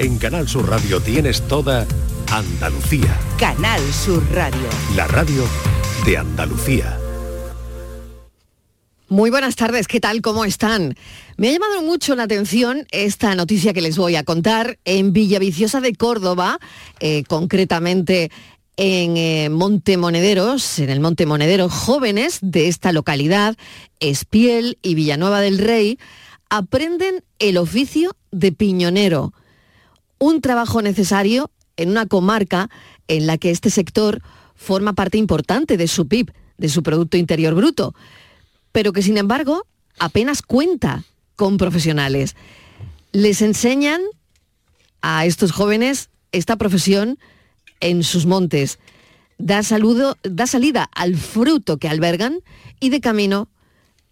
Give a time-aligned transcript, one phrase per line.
[0.00, 1.86] En Canal Sur Radio tienes toda
[2.32, 3.20] Andalucía.
[3.38, 4.66] Canal Sur Radio.
[4.96, 5.44] La radio
[6.06, 6.98] de Andalucía.
[9.10, 10.22] Muy buenas tardes, ¿qué tal?
[10.22, 10.96] ¿Cómo están?
[11.36, 15.82] Me ha llamado mucho la atención esta noticia que les voy a contar en Villaviciosa
[15.82, 16.58] de Córdoba,
[17.00, 18.30] eh, concretamente
[18.78, 23.54] en eh, Montemonederos, en el Monte Monedero, jóvenes de esta localidad,
[23.98, 25.98] Espiel y Villanueva del Rey,
[26.48, 29.34] aprenden el oficio de piñonero,
[30.20, 32.70] un trabajo necesario en una comarca
[33.08, 34.22] en la que este sector
[34.54, 37.94] forma parte importante de su PIB, de su Producto Interior Bruto
[38.72, 39.66] pero que sin embargo
[39.98, 41.04] apenas cuenta
[41.36, 42.36] con profesionales.
[43.12, 44.00] Les enseñan
[45.02, 47.18] a estos jóvenes esta profesión
[47.80, 48.78] en sus montes.
[49.38, 52.40] Da, saludo, da salida al fruto que albergan
[52.78, 53.48] y de camino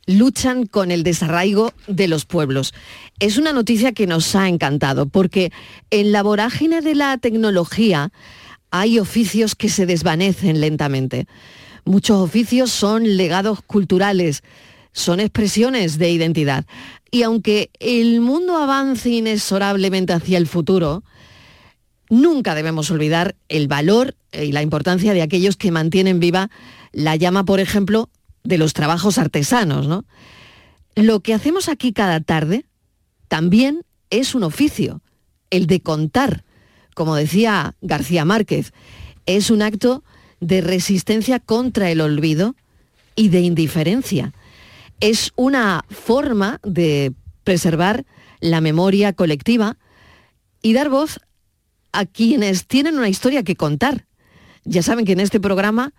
[0.08, 2.72] luchan con el desarraigo de los pueblos.
[3.20, 5.52] Es una noticia que nos ha encantado porque
[5.90, 8.10] en la vorágine de la tecnología
[8.70, 11.26] hay oficios que se desvanecen lentamente.
[11.84, 14.42] Muchos oficios son legados culturales,
[14.92, 16.64] son expresiones de identidad.
[17.10, 21.04] Y aunque el mundo avance inexorablemente hacia el futuro,
[22.08, 26.50] nunca debemos olvidar el valor y la importancia de aquellos que mantienen viva
[26.92, 28.08] la llama, por ejemplo,
[28.48, 30.04] de los trabajos artesanos.
[30.94, 32.64] Lo que hacemos aquí cada tarde
[33.28, 35.02] también es un oficio,
[35.50, 36.44] el de contar,
[36.94, 38.72] como decía García Márquez,
[39.26, 40.02] es un acto
[40.40, 42.56] de resistencia contra el olvido
[43.16, 44.32] y de indiferencia.
[45.00, 47.12] Es una forma de
[47.44, 48.06] preservar
[48.40, 49.76] la memoria colectiva
[50.62, 51.20] y dar voz
[51.92, 54.06] a quienes tienen una historia que contar.
[54.64, 55.92] Ya saben que en este programa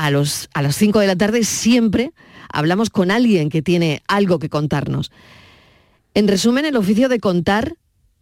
[0.00, 2.12] a, los, a las 5 de la tarde siempre
[2.52, 5.12] hablamos con alguien que tiene algo que contarnos.
[6.14, 7.76] En resumen, el oficio de contar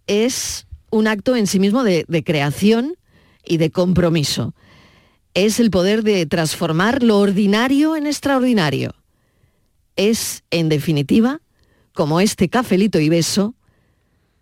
[0.07, 2.97] es un acto en sí mismo de creación
[3.45, 4.55] y de compromiso
[5.35, 8.95] es el poder de transformar lo ordinario en extraordinario.
[9.95, 11.41] Es, en definitiva,
[11.95, 13.55] como este cafelito y beso,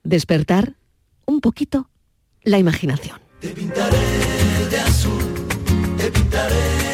[0.05, 0.77] despertar
[1.27, 1.91] un poquito
[2.45, 3.21] la imaginación.
[3.41, 3.99] Te pintaré
[4.71, 5.23] de azul,
[5.99, 6.86] te pintaré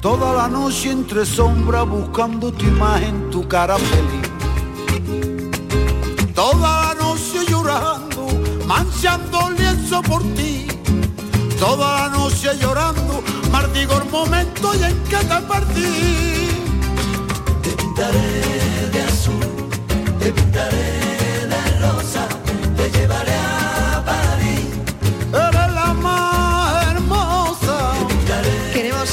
[0.00, 4.30] Toda la noche entre sombras buscando tu imagen, tu cara feliz.
[6.34, 8.28] Toda la noche llorando,
[8.66, 10.66] manchando lienzo por ti.
[11.58, 13.22] Toda la noche llorando,
[13.52, 16.48] martigo el momento y en que te partí.
[17.62, 19.68] Te pintaré de azul,
[20.18, 22.26] te pintaré de rosa,
[22.74, 23.69] te llevaré a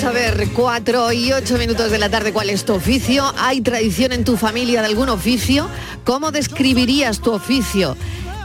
[0.07, 3.25] saber, 4 y 8 minutos de la tarde, cuál es tu oficio.
[3.37, 5.67] ¿Hay tradición en tu familia de algún oficio?
[6.05, 7.97] ¿Cómo describirías tu oficio?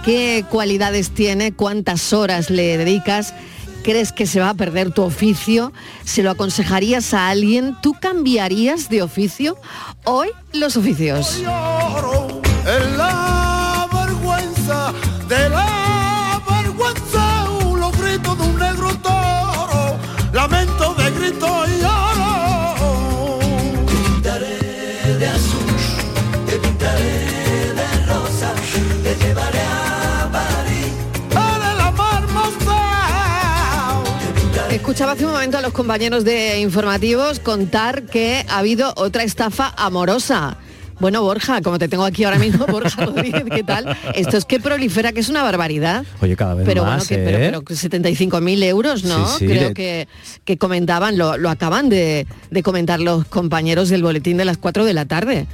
[0.04, 1.52] ¿Qué cualidades tiene?
[1.52, 3.32] ¿Cuántas horas le dedicas?
[3.84, 5.72] ¿Crees que se va a perder tu oficio?
[6.04, 7.76] ¿Se lo aconsejarías a alguien?
[7.80, 9.56] ¿Tú cambiarías de oficio?
[10.02, 11.44] Hoy los oficios.
[34.92, 39.72] Escuchaba hace un momento a los compañeros de informativos contar que ha habido otra estafa
[39.78, 40.58] amorosa.
[41.00, 43.96] Bueno, Borja, como te tengo aquí ahora mismo, Borja Rodríguez, ¿qué tal?
[44.14, 46.04] Esto es que prolifera, que es una barbaridad.
[46.20, 47.46] Oye, cada vez Pero más, bueno, que, pero, ¿eh?
[47.46, 49.26] pero que 75.000 euros, ¿no?
[49.28, 50.08] Sí, sí, Creo que,
[50.44, 54.84] que comentaban, lo, lo acaban de, de comentar los compañeros del boletín de las 4
[54.84, 55.46] de la tarde.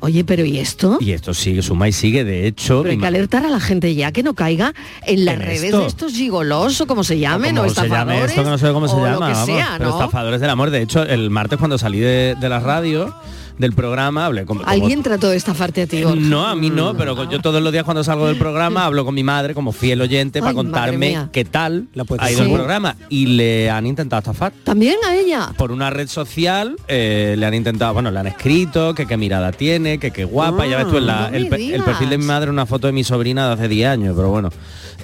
[0.00, 0.98] Oye, pero ¿y esto?
[1.00, 2.24] Y esto sigue, suma y sigue.
[2.24, 4.74] De hecho, Pero hay que alertar a la gente ya que no caiga
[5.06, 5.80] en las redes esto.
[5.80, 8.58] de estos gigolos o como se llamen o, como se llame estafadores esto que no
[8.58, 10.70] sé cómo se llama, vamos, sea, pero estafadores del amor.
[10.70, 13.14] De hecho, el martes cuando salí de, de la radio,
[13.60, 14.58] del programa, hablé con...
[14.58, 16.02] como- ¿Alguien trató de estafarte a ti?
[16.16, 19.14] No, a mí no, pero yo todos los días cuando salgo del programa hablo con
[19.14, 22.96] mi madre como fiel oyente Ay, para contarme qué tal puedes ha ido el programa.
[23.08, 24.52] Y le han intentado estafar.
[24.64, 25.52] ¿También a ella?
[25.56, 29.52] Por una red social eh, le han intentado, bueno, le han escrito que qué mirada
[29.52, 30.66] tiene, que qué guapa.
[30.66, 32.86] ya ves tú en la- no me el, el perfil de mi madre una foto
[32.86, 34.50] de mi sobrina de hace 10 años, pero bueno.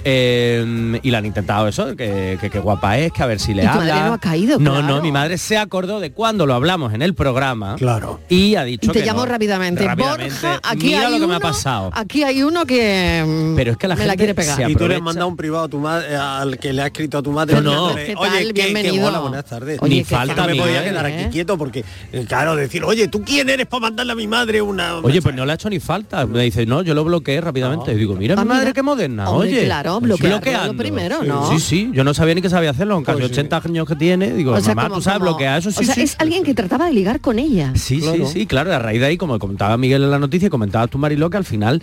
[0.04, 3.54] Eh, y le han intentado eso, que que qué guapa es, que a ver si
[3.54, 3.94] le ¿Y tu habla.
[3.94, 4.58] madre no ha caído?
[4.58, 4.86] No, Claro.
[4.96, 7.76] no, mi madre se acordó de cuando lo hablamos en el programa.
[7.76, 8.20] Claro.
[8.28, 9.26] Y ha dicho Y te que llamo no.
[9.26, 9.84] rápidamente.
[9.84, 11.90] Rápidamente, Borja, aquí mira hay lo que me ha uno- pasado.
[11.94, 14.56] Aquí hay uno que mm, Pero es que la me la gente quiere pegar.
[14.56, 16.86] se Y tú le has mandado un privado a tu madre, al que le ha
[16.86, 17.60] escrito a tu madre.
[17.60, 17.94] No, no.
[17.94, 18.14] ¿Qué?
[18.16, 19.08] Oye, que, que Bienvenido.
[19.08, 19.78] hola, buenas tardes.
[19.80, 21.14] Oye, Ni que- falta, que no me podía quedar ¿eh?
[21.24, 24.62] aquí quieto porque, eh, claro, decir, oye, ¿tú quién eres para mandarle a mi madre
[24.62, 24.96] una...
[24.98, 26.26] Oye, pues no le ha hecho ni falta.
[26.26, 27.92] Me dice, no, yo lo bloqueé rápidamente.
[27.92, 28.72] Y digo, mira, Ah, mi madre mira.
[28.74, 29.30] qué moderna.
[29.30, 30.72] Oye, claro, Pues bloquearlo bloqueando.
[30.72, 31.28] lo primero, Sí.
[31.28, 31.50] ¿no?
[31.50, 33.40] Sí, sí, yo no sabía ni que sabía hacerlo, aunque Pues hace sí.
[33.40, 34.32] 80 años que tiene.
[34.32, 35.70] Digo, O sea, mamá, como- ¿tú sabes como- bloquear eso?
[35.70, 37.72] Sí, o sea, es alguien que trataba de ligar con ella.
[37.74, 38.26] Sí, Claro.
[38.26, 38.72] sí, sí, claro.
[38.72, 41.44] A raíz de ahí, como comentaba Miguel en la noticia, comentabas tú, Mariló, que al
[41.44, 41.82] final,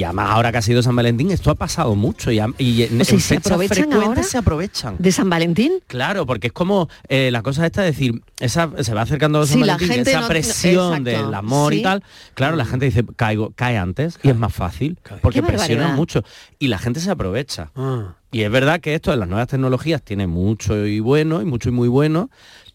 [0.00, 2.30] y además ahora que ha sido San Valentín, esto ha pasado mucho.
[2.32, 4.22] Y, a- y en, O sea, en ¿y se fechas aprovechan frecuentes ahora?
[4.22, 4.96] se aprovechan.
[4.98, 5.72] ¿De San Valentín?
[5.86, 9.58] Claro, porque es como eh, la cosa esta de decir, esa, se va acercando San
[9.58, 11.80] Sí, la Valentín, gente esa no- presión del amor sí.
[11.80, 12.02] y tal.
[12.34, 16.22] Claro, la gente dice, caigo, cae antes y es más fácil, porque presiona mucho.
[16.58, 17.70] Y la gente se aprovecha.
[17.76, 18.14] Ah.
[18.32, 21.68] Y es verdad que esto de las nuevas tecnologías tiene mucho y bueno, y mucho
[21.68, 22.30] y muy bueno,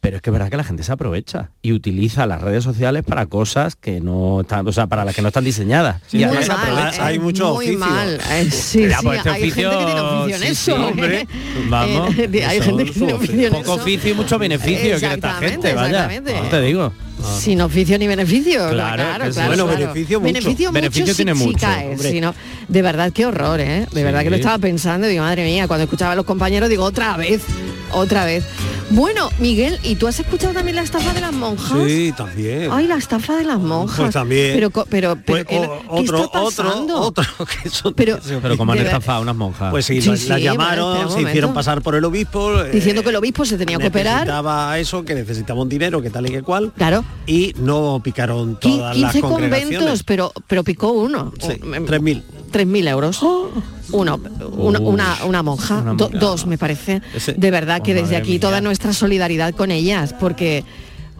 [0.05, 3.01] pero es que es verdad que la gente se aprovecha y utiliza las redes sociales
[3.03, 5.99] para cosas que no están, o sea, para las que no están diseñadas.
[6.11, 7.07] y muy además se mal, aprovechan.
[7.07, 7.79] Hay mucho muy oficio.
[7.79, 8.19] mal.
[8.29, 10.75] Eh, sí, Ya, sí, pues este hay oficio- gente que tiene oficio en sí, eso.
[10.77, 11.27] sí, hombre.
[11.69, 12.15] Vamos.
[12.19, 13.73] Eh, hay Eso, gente que tiene eso, oficio en Poco eso.
[13.73, 16.21] oficio y mucho beneficio quiere esta gente, vaya.
[16.21, 16.93] No te digo.
[17.39, 18.69] Sin oficio ni beneficio.
[18.69, 19.79] Claro, Claro, Bueno, claro.
[19.79, 20.33] beneficio mucho.
[20.33, 22.11] Beneficio, Beneficio mucho tiene si- si mucho, caes, hombre.
[22.11, 22.33] si no-
[22.67, 23.87] de verdad, qué horror, ¿eh?
[23.91, 26.69] De verdad que lo estaba pensando y digo, madre mía, cuando escuchaba a los compañeros
[26.69, 27.41] digo, otra vez,
[27.91, 28.43] otra vez.
[28.91, 31.75] Bueno, Miguel, ¿y tú has escuchado también la estafa de las monjas?
[31.87, 32.69] Sí, también.
[32.71, 33.97] Ay, la estafa de las monjas.
[33.97, 34.53] Pues también.
[34.53, 36.99] Pero, pero, pero Pues, ¿qué, o- qué otro, está otro, pasando?
[37.01, 37.23] otro,
[37.63, 39.71] que son Pero- Pero como han estafado unas monjas.
[39.71, 42.61] Pues sí, Sí, la, sí, la bueno, llamaron, se hicieron pasar por el obispo.
[42.61, 44.19] eh, Diciendo que el obispo se tenía que operar.
[44.19, 46.71] Necesitaba eso, que necesitaba un dinero, que tal y que cual.
[46.77, 47.03] Claro.
[47.27, 49.77] Y no picaron todas las 15 congregaciones.
[49.77, 51.33] conventos, pero, pero picó uno.
[51.39, 52.23] Sí, Un- em, 3.000.
[52.51, 53.19] 3.000 euros.
[53.91, 54.19] Uno,
[54.57, 57.01] una, una, una monja, Una do- dos me parece.
[57.13, 58.39] Ese- De verdad que Oh, desde aquí mía.
[58.39, 60.63] toda nuestra solidaridad con ellas, porque,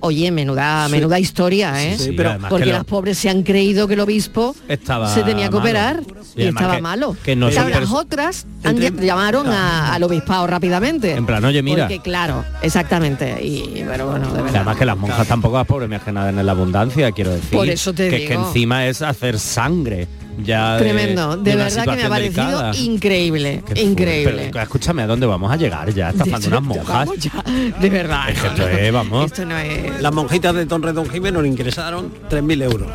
[0.06, 0.92] oye, menuda, Sí.
[0.94, 1.98] menuda historia, ¿eh?
[1.98, 5.46] Sí, pero- porque lo- las pobres se han creído que el obispo Estaba se tenía
[5.46, 5.60] que malo.
[5.60, 6.02] operar
[6.36, 7.16] Y estaba que- malo.
[7.24, 11.12] que no Claro, las otras han Entre- llamaron a- al obispado rápidamente.
[11.13, 11.84] En plan, oye, mira.
[11.88, 13.44] Porque claro, exactamente.
[13.44, 14.56] Y pero bueno, de Que verdad.
[14.57, 17.51] además que las monjas tampoco las pobres me nada en la abundancia, quiero decir.
[17.58, 18.48] Por eso te que, es que digo.
[18.48, 20.08] encima es hacer sangre.
[20.44, 22.76] Ya de- Tremendo, de, una verdad que me ha parecido delicada.
[22.76, 24.50] increíble, Qué increíble.
[24.52, 26.10] Pero, escúchame, ¿a dónde vamos a llegar ya?
[26.10, 26.88] Estafando unas monjas.
[26.88, 27.32] Vamos ya,
[27.80, 28.30] de verdad.
[28.30, 29.26] Es que esto es, vamos.
[29.28, 30.02] Esto no es.
[30.02, 32.90] Las monjitas de Torredón Jiménez le ingresaron 3.000 euros.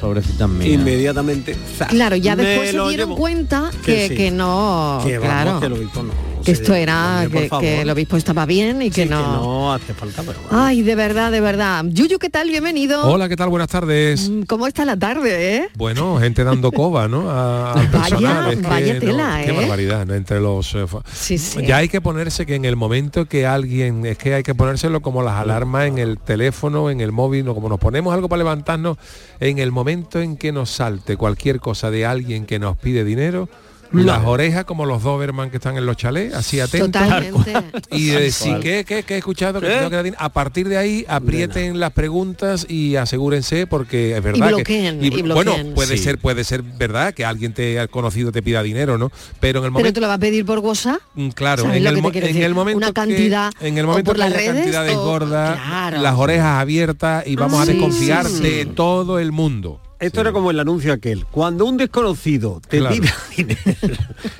[0.00, 0.72] Pobrecitas mías.
[0.74, 1.56] Inmediatamente.
[1.78, 1.88] ¡zas!
[1.88, 3.18] Claro, ya después se lo dieron llevo.
[3.18, 4.14] cuenta Que que, sí.
[4.16, 6.31] que no, Que vamos, claro, que el obispo no.
[6.44, 9.18] Que se- esto era hombre, que, que el obispo estaba bien y que Sí, no.
[9.22, 10.64] que no hace falta, pero bueno.
[10.64, 11.84] Ay, de verdad, de verdad.
[11.88, 12.48] Yuyu, ¿qué tal?
[12.48, 13.06] Bienvenido.
[13.06, 13.48] Hola, ¿qué tal?
[13.48, 14.28] Buenas tardes.
[14.28, 15.68] Mm, ¿Cómo está la tarde, eh?
[15.76, 17.30] Bueno, gente dando coba, ¿no?
[17.30, 18.52] A- al Vaya, personal.
[18.52, 19.56] Es que vaya no, tela, Qué ¿eh?
[19.56, 20.14] barbaridad, ¿no?
[20.14, 20.74] Entre los...
[20.74, 21.64] eh, Sí, sí.
[21.66, 25.00] Ya hay que ponerse que en el momento que alguien, es que hay que ponérselo
[25.02, 28.38] como las alarmas en el teléfono, en el móvil, o como nos ponemos algo para
[28.38, 28.96] levantarnos,
[29.40, 33.48] en el momento en que nos salte cualquier cosa de alguien que nos pide dinero,
[33.92, 36.90] las orejas como los Doberman que están en los chalés, así atentos.
[36.92, 37.54] Totalmente.
[37.90, 38.58] Y de decir.
[38.60, 39.60] ¿qué, qué, qué he escuchado?
[39.60, 39.74] Que ¿Qué?
[39.74, 44.22] tengo que dar din-?" a partir de ahí aprieten las preguntas y asegúrense porque es
[44.22, 45.74] verdad bloqueen, que y bueno bloqueen.
[45.74, 46.04] puede Sí.
[46.04, 49.10] ser puede ser verdad que alguien te ha conocido te pida dinero no
[49.40, 51.00] pero en el Pero momento te lo va a pedir por WhatsApp.
[51.14, 54.08] Mm, Claro, ¿Sabes en el, que en el momento Una que- cantidad, en el momento
[54.10, 56.00] por que las redes, cantidades o- gordas, Claro.
[56.00, 58.70] las orejas abiertas y vamos a Sí, desconfiar sí, de sí.
[58.74, 59.80] todo el mundo.
[60.02, 61.24] Esto era como el anuncio aquel.
[61.26, 62.96] Cuando un desconocido te Claro.
[62.96, 63.96] pida dinero,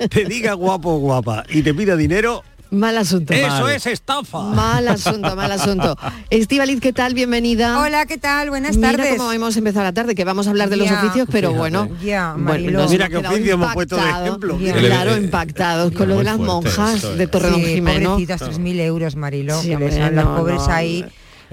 [0.09, 3.33] te diga guapo o guapa y te pida dinero, Mal asunto.
[3.33, 4.41] eso es estafa.
[4.41, 5.95] Mal asunto, mal asunto.
[6.31, 7.13] Estivaliz, ¿qué tal?
[7.13, 7.79] Bienvenida.
[7.79, 8.49] Hola, ¿qué tal?
[8.49, 9.15] Buenas Mira tardes.
[9.17, 11.59] cómo hemos empezado la tarde, que vamos a hablar de los oficios, pero Fíjate.
[11.59, 14.59] bueno, Ya, bueno, Mira qué oficio hemos puesto de ejemplo.
[14.59, 14.73] Ya.
[14.73, 17.27] Claro, impactados con lo de las monjas de.
[17.27, 18.09] Torredón Sí, Jimeno.
[18.11, 19.61] pobrecitas, 3.000 euros, Mariló.
[19.61, 20.65] Sí, que hombre, no, pobres no.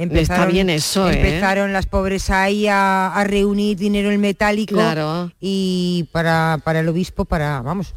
[0.01, 0.19] Ahí.
[0.23, 1.15] Está bien eso, ¿eh?
[1.17, 5.31] Empezaron las pobres ahí a, a reunir dinero en metálico Claro.
[5.41, 7.95] y para, para el obispo, para, vamos,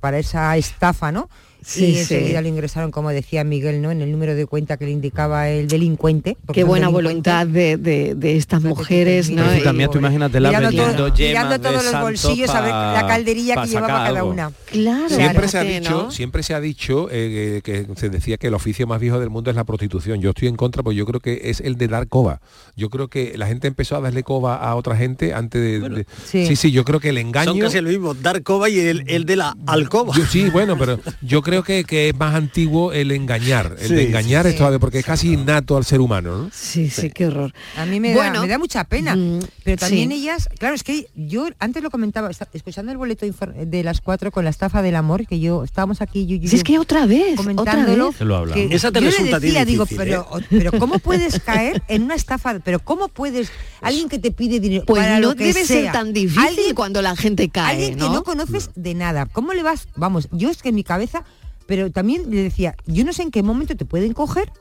[0.00, 1.28] para esa estafa, ¿no?
[1.64, 2.00] Sí, y sí.
[2.00, 3.90] enseguida lo ingresaron, como decía Miguel, ¿no?
[3.90, 6.36] En el número de cuenta que le indicaba el delincuente.
[6.52, 9.42] Qué buena voluntad de, de- de estas mujeres, ¿no?
[9.62, 12.92] también tú imagínatela Mirando, vendiendo todo- mirando todos de los santos bolsillos a ver pa-
[12.94, 14.30] la calderilla que llevaba cada algo.
[14.30, 14.52] una.
[14.66, 16.10] Claro, Siempre se ha dicho, ¿no?
[16.10, 19.50] siempre se ha dicho eh, que se decía que el oficio más viejo del mundo
[19.50, 20.20] es la prostitución.
[20.20, 22.40] Yo estoy en contra, porque yo creo que es el de dar coba.
[22.76, 25.88] Yo creo que la gente empezó a darle coba a otra gente antes de.
[25.88, 26.46] de- sí.
[26.46, 26.56] sí.
[26.56, 27.52] sí, yo creo que el engaño.
[27.52, 30.14] Son casi lo mismo, dar coba y el, el de la alcoba.
[30.16, 33.76] Yo sí, bueno, pero yo creo creo que, que es más antiguo el engañar.
[33.80, 34.50] El Sí, de engañar sí.
[34.52, 36.50] es todavía porque es casi innato al ser humano, ¿no?
[36.52, 37.52] Sí, sí, qué horror.
[37.76, 39.14] A mí me, Bueno, da, me da mucha pena.
[39.16, 40.16] mm, pero también sí.
[40.16, 44.44] ellas, claro, es que yo antes lo comentaba, escuchando el boleto de las cuatro con
[44.44, 47.32] la estafa del amor, que yo estábamos aquí, yo, yo- Si es que otra vez,
[47.32, 48.08] otra comentándolo.
[48.08, 48.16] vez.
[48.16, 48.68] Se lo hablamos.
[48.68, 50.44] que Esa te yo le resulta ti decía, digo, pero, ¿eh?
[50.50, 52.58] pero ¿cómo puedes caer en una estafa?
[52.60, 53.50] Pero ¿cómo puedes,
[53.82, 56.74] alguien que te pide dinero Pues para no lo que debe ser tan difícil alguien-
[56.74, 59.26] cuando la gente cae, Alguien que no conoces de nada.
[59.26, 59.88] ¿Cómo le vas?
[59.96, 61.24] Vamos, yo es que en mi cabeza,
[61.72, 64.52] pero también le decía, yo no sé en qué momento te pueden coger.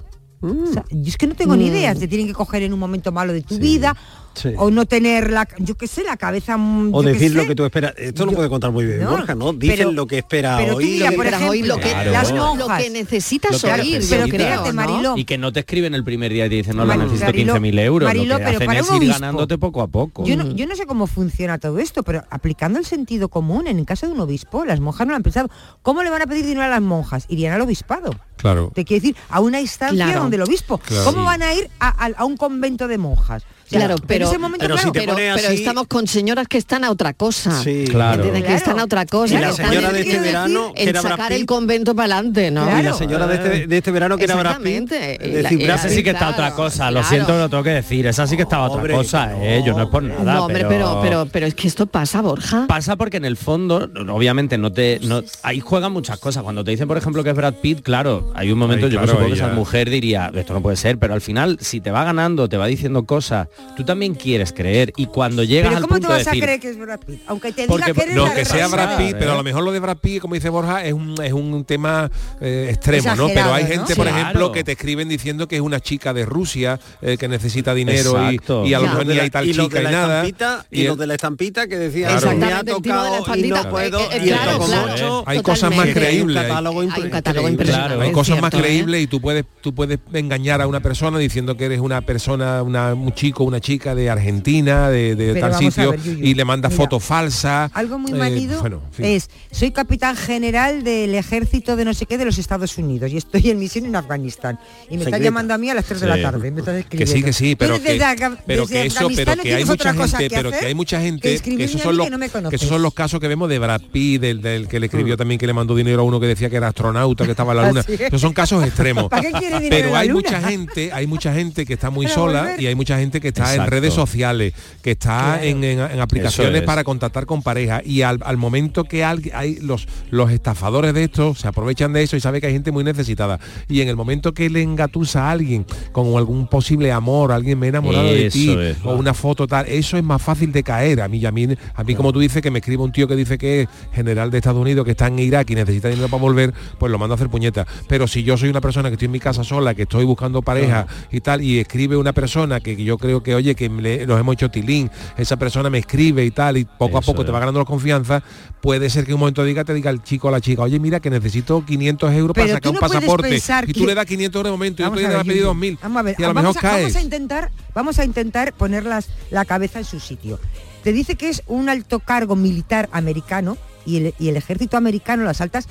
[0.41, 1.68] O sea, yo es que no tengo ni Mm.
[1.74, 3.98] idea, te tienen que coger en un momento malo de tu vida
[4.34, 4.50] sí.
[4.58, 7.66] o no tener la, yo qué sé, la cabeza mm, O decir lo que tú
[7.66, 7.94] esperas.
[7.98, 9.54] Esto lo Yo- puede contar muy bien No, Borja, ¿no?
[9.54, 10.86] Dicen pero- lo que espera pero tú hoy.
[10.86, 12.12] mira, por Pero hoy ejemplo, lo que, Claro.
[12.12, 12.84] las- las lo monjas.
[12.84, 15.18] que necesitas Lo que oír, Pero creo, ¿no?
[15.18, 17.78] Y que no te escriben el primer día y te dicen, no, la necesito 15.000
[17.80, 18.08] euros.
[18.08, 19.14] Mariló, lo que pero hacen para es ir obispo.
[19.20, 20.26] ganándote poco a poco.
[20.26, 23.80] Yo no, yo no sé cómo funciona todo esto, pero aplicando el sentido común en
[23.80, 25.50] el caso de un obispo, las monjas no lo han pensado.
[25.82, 27.26] ¿Cómo le van a pedir dinero a las monjas?
[27.30, 28.16] Irían al obispado.
[28.38, 28.72] Claro.
[28.74, 30.22] Te quiero decir, a una instancia Claro.
[30.22, 30.80] donde el obispo.
[30.80, 31.04] Claro.
[31.06, 31.26] ¿Cómo Sí.
[31.26, 33.44] van a ir a, a- a un convento de monjas?
[33.78, 36.48] Claro, en pero, ese momento, pero si claro, te pero, pero así- estamos con señoras
[36.48, 37.62] que están a otra cosa.
[37.63, 38.24] Sí, Claro.
[38.24, 38.56] Que Claro.
[38.56, 39.36] están a otra cosa.
[39.36, 42.80] Y la señora de este verano, que en era sacar el convento para adelante, ¿no?
[42.80, 44.92] Y la señora de este, de este verano que era Brad Pitt.
[44.92, 48.06] Esa sí que está otra cosa, lo siento, lo tengo que decir.
[48.08, 49.42] Esa sí que está otra Hombre, cosa, no.
[49.42, 49.63] ¿eh?
[49.66, 50.34] Yo no es por nada.
[50.36, 52.66] no, hombre, pero, pero, pero es que esto pasa, Borja.
[52.68, 55.00] Pasa porque en el fondo, obviamente, no te.
[55.01, 56.44] No, ahí juegan muchas cosas.
[56.44, 58.98] Cuando te dicen, por ejemplo, que es Brad Pitt, claro, hay un momento, Ay, yo
[59.00, 61.92] claro, supongo que esa mujer diría, esto no puede ser, pero al final, si te
[61.92, 64.94] va ganando, te va diciendo cosas, tú también quieres creer.
[64.98, 66.44] Y cuando llegas Pero al ¿cómo te punto de vas a decir.
[66.44, 67.22] creer que es Brad Pitt?
[67.27, 68.68] Aunque te Porque diga que eres la que sea.
[68.68, 69.15] Brad Pitt, ¿eh?
[69.20, 71.63] pero a lo mejor lo de Brad Pitt, como dice Borja, es un, es un
[71.65, 72.10] tema
[72.41, 73.27] eh, extremo, ¿no?
[73.27, 73.70] Pero hay ¿no?
[73.70, 74.20] gente, por Claro.
[74.22, 78.12] ejemplo, que te escriben diciendo que es una chica de Rusia eh, que necesita dinero
[78.32, 78.65] y, Exacto.
[78.65, 80.15] y a lo mejor ni hay tal y los chica de y la nada.
[80.25, 82.38] estampita y, el- los de la estampita que decían Claro.
[82.38, 84.94] me ha de la tocado y no puedo Eh, eh, y claro, esto como claro.
[84.94, 85.24] ocho.
[85.27, 86.38] Hay cosas más creíbles.
[86.38, 88.12] Hay un catálogo, Hay impresionante.
[88.12, 91.80] Cosas más creíbles y tú puedes tú puedes engañar a una persona diciendo que eres
[91.80, 96.34] una persona, una, un chico, una chica de Argentina, de, de tal sitio, ver, y
[96.34, 97.70] le mandas mira, fotos falsas.
[97.74, 99.05] Algo muy eh, manido bueno, en fin.
[99.05, 103.17] es, soy capitán general del ejército de no sé qué de los Estados Unidos y
[103.17, 104.60] estoy en misión en Afganistán.
[104.89, 106.51] Y me están llamando a mí a las 3 de la tarde.
[106.51, 107.13] Me están que escribiendo.
[107.13, 109.93] sí que sí pero desde que, pero desde que eso pero no que hay mucha
[109.93, 112.55] gente que pero que hay mucha que gente que esos son los que no que
[112.55, 115.39] esos son los casos que vemos de Brad Pitt del, del que le escribió también
[115.39, 117.67] que le mandó dinero a uno que decía que era astronauta que estaba en la
[117.70, 118.01] luna Así es.
[118.01, 120.22] esos son casos extremos ¿Para qué quiere dinero pero hay luna?
[120.22, 123.56] mucha gente hay mucha gente que está muy sola y hay mucha gente que está
[123.56, 125.44] en redes sociales que está Claro.
[125.44, 126.66] en, en- en aplicaciones es.
[126.66, 131.04] para contactar con pareja y al, al momento que alguien- hay los los estafadores de
[131.06, 133.96] esto se aprovechan de eso y sabe que hay gente muy necesitada y en el
[133.96, 138.30] momento que le engatusa a alguien con algún posible amor alguien me he enamorado de
[138.30, 138.78] ti es.
[138.84, 141.84] o una foto tal eso es más fácil de caer a mí a mí a
[141.84, 144.38] mí como tú dices que me escribe un tío que dice que es general de
[144.38, 147.16] Estados Unidos que está en Irak y necesita dinero para volver pues lo mando a
[147.16, 149.84] hacer puñeta pero si yo soy una persona que estoy en mi casa sola que
[149.84, 153.70] estoy buscando pareja y tal y escribe una persona que yo creo que oye que
[153.70, 157.24] le- nos hemos hecho tilín esa persona me escribe y tal y poco a poco
[157.25, 158.24] te va ganando la confianza
[158.62, 161.00] puede ser que un momento diga te diga el chico o la chica oye mira
[161.00, 163.36] que necesito 500 euros Pero para sacar un pasaporte
[163.68, 165.24] y tú que- le das 500 euros de momento y Vamos otro a día le
[165.25, 165.48] pedido Yuyu.
[165.54, 168.00] 2000 Vamos a ver, y a lo vamos, mejor a, caes vamos a intentar, vamos
[168.00, 170.40] a intentar poner las- la cabeza en su sitio.
[170.84, 175.24] Te dice que es un alto cargo militar americano y el, y el ejército americano,
[175.24, 175.68] las altas,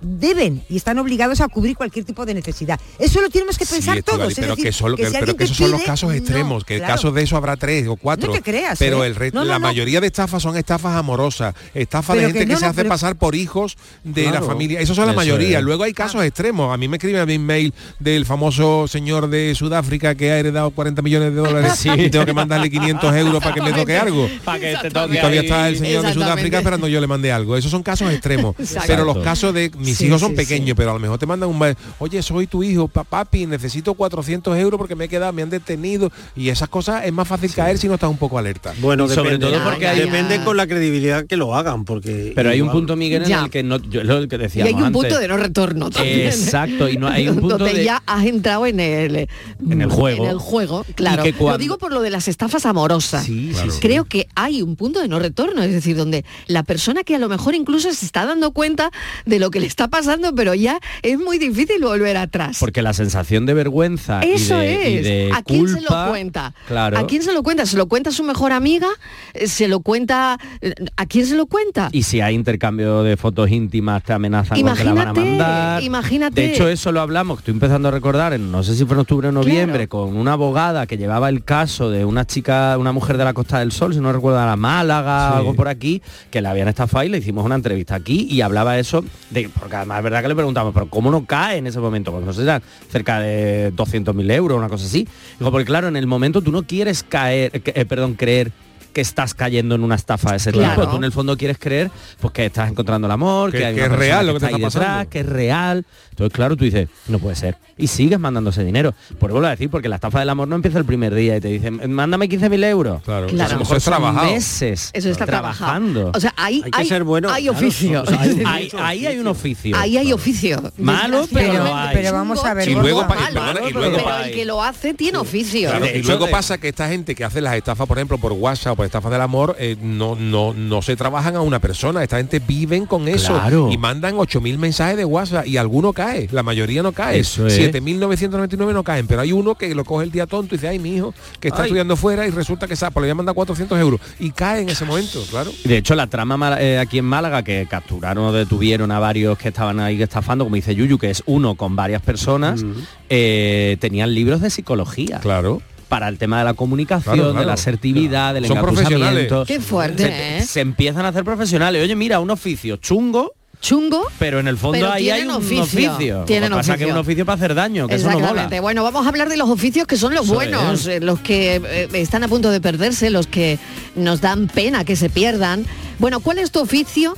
[0.00, 2.80] deben y están obligados a cubrir cualquier tipo de necesidad.
[2.98, 4.32] Eso lo tenemos que Sí, pensar Estivali, todos.
[4.32, 6.64] es pero decir, que, solo, que si pero que esos son los casos no, extremos,
[6.64, 6.94] que claro.
[6.94, 8.28] casos de eso habrá tres o cuatro.
[8.28, 9.08] No te creas, pero ¿eh?
[9.08, 9.60] el re- No, no, la no.
[9.60, 13.16] mayoría de estafas son estafas amorosas, estafas de gente que se no, hace pero- pasar
[13.16, 14.80] por hijos de la familia.
[14.80, 15.58] Esos son la mayoría.
[15.58, 15.64] es.
[15.64, 16.72] Luego hay casos extremos.
[16.72, 20.70] A mí me escriben a mi mail del famoso señor de Sudáfrica que ha heredado
[20.70, 21.88] 40 millones de dólares Sí.
[21.96, 24.28] y tengo que mandarle 500 euros para que me toque algo.
[24.44, 25.38] Para que te Y toque todavía ahí.
[25.38, 26.14] está el señor de.
[26.14, 27.56] Sudáfrica esperando yo le mande algo.
[27.56, 28.54] Esos son casos extremos.
[28.58, 28.84] Exacto.
[28.86, 30.74] Pero los casos de mis Sí, hijos son sí, pequeños, sí.
[30.74, 33.94] pero a lo mejor te mandan un mail, oye, soy tu hijo, pa- papi, necesito
[33.94, 36.10] 400 euros porque me he quedado, me han detenido.
[36.36, 38.72] Y esas cosas es más fácil caer si no estás un poco alerta.
[38.80, 42.32] Bueno, Y sobre depende, todo porque hay- depende con la credibilidad que lo hagan, porque
[42.34, 43.44] Pero hay un punto, Miguel, en Ya.
[43.44, 46.20] el que no, yo, lo que Y decíamos hay un punto de no retorno también.
[46.28, 49.28] Exacto, y no hay un punto donde de- ya has entrado en el
[49.68, 50.24] En el juego.
[50.24, 51.22] En el juego, claro.
[51.22, 53.24] que cuando- Lo digo por lo de las estafas amorosas.
[53.24, 53.70] Sí, Claro.
[53.70, 53.80] sí, sí.
[53.80, 57.18] Creo que hay un punto de no retorno, es decir, donde la persona que a
[57.18, 58.90] lo mejor incluso se está dando cuenta
[59.26, 62.56] de lo que le está pasando, pero ya es muy difícil volver atrás.
[62.60, 65.04] Porque la sensación de vergüenza y Eso de, y es.
[65.04, 66.52] de ¿A quién se lo cuenta?
[66.68, 66.98] Claro.
[66.98, 67.66] ¿A quién se lo cuenta?
[67.66, 68.88] ¿Se lo cuenta su mejor amiga?
[69.34, 70.38] Eh, ¿Se lo cuenta?
[70.60, 71.88] eh, ¿A quién se lo cuenta?
[71.92, 75.20] Y si hay intercambio de fotos íntimas, te amenazan con que la van a Imagínate,
[75.20, 75.82] mandar.
[75.82, 76.40] imagínate.
[76.40, 79.00] De hecho, eso lo hablamos, estoy empezando a recordar, en, no sé si fue en
[79.00, 83.16] octubre o noviembre, con una abogada que llevaba el caso de una chica, una mujer
[83.16, 85.36] de la Costa del Sol, si no recuerdo, a la Málaga, Sí.
[85.38, 88.78] algo por aquí, que la habían estafado y le hicimos una entrevista aquí y hablaba
[88.78, 92.12] eso de, es verdad que le preguntamos, pero ¿cómo no cae en ese momento?
[92.12, 92.44] Pues no sé,
[92.88, 95.06] cerca de 200.000 euros, una cosa así.
[95.38, 98.52] Digo, porque claro, en el momento tú no quieres caer, eh, perdón, creer
[98.90, 100.80] que estás cayendo en una estafa de ese Claro.
[100.82, 100.90] tipo.
[100.90, 103.74] Tú en el fondo quieres creer pues que estás encontrando el amor, Que- que, hay
[103.74, 104.88] que una es real lo que te está ahí está pasando.
[104.98, 105.84] detrás, que es real.
[106.10, 107.56] Entonces, claro, tú dices, no puede ser.
[107.78, 108.92] Y sigues mandando ese dinero.
[109.18, 111.40] Por vuelvo a decir, porque la estafa del amor no empieza el primer día y
[111.40, 113.02] te dicen, mándame 15.000 euros.
[113.02, 113.50] Claro, Claro.
[113.50, 114.26] a lo mejor trabajado.
[114.30, 116.00] meses Eso está trabajando.
[116.00, 116.12] trabajando.
[116.14, 118.02] O sea, ahí Hay que ser bueno, hay claro, oficio.
[118.02, 119.76] o sea, hay- ahí, ahí hay un oficio.
[119.78, 120.60] Ahí hay oficio.
[120.76, 121.96] Malo, pero hay.
[121.96, 125.70] Pero vamos a ver, Y luego y pero el que lo hace tiene oficio.
[125.94, 128.86] Y luego pasa que esta gente que hace las estafas, por ejemplo, por WhatsApp por
[128.86, 132.02] estafas del amor, eh, no, no, no se trabajan a una persona.
[132.02, 133.68] Esta gente viven con eso Claro.
[133.70, 136.28] y mandan 8.000 mensajes de WhatsApp y alguno cae.
[136.32, 137.18] La mayoría no cae.
[137.18, 137.38] Es.
[137.38, 140.78] 7.999 no caen, pero hay uno que lo coge el día tonto y dice, ay,
[140.78, 141.66] mi hijo, que está Ay.
[141.68, 144.00] estudiando fuera y resulta que sabe, pues le voy a mandar 400 euros.
[144.18, 145.50] Y cae en ese momento, claro.
[145.62, 149.48] De hecho, la trama eh, aquí en Málaga, que capturaron o detuvieron a varios que
[149.48, 152.64] estaban ahí estafando, como dice Yuyu, que es uno con varias personas,
[153.10, 155.18] eh, tenían libros de psicología.
[155.20, 155.60] Claro.
[155.90, 157.46] Para el tema de la comunicación, Claro, de claro.
[157.48, 159.44] la asertividad, del Son engatusamiento.
[159.44, 160.42] Qué fuerte, se, ¿eh?
[160.46, 161.82] se empiezan a hacer profesionales.
[161.84, 164.06] Oye, mira, un oficio chungo, Chungo.
[164.18, 166.24] pero en el fondo Pero ahí hay un oficio, oficio.
[166.26, 168.24] tienen Lo que pasa que un oficio para hacer daño, que eso no mola.
[168.28, 168.60] Exactamente.
[168.60, 170.86] Bueno, vamos a hablar de los oficios que son los Eso buenos, es.
[170.86, 173.58] eh, los que eh, están a punto de perderse, los que
[173.96, 175.66] nos dan pena que se pierdan.
[175.98, 177.16] Bueno, ¿cuál es tu oficio?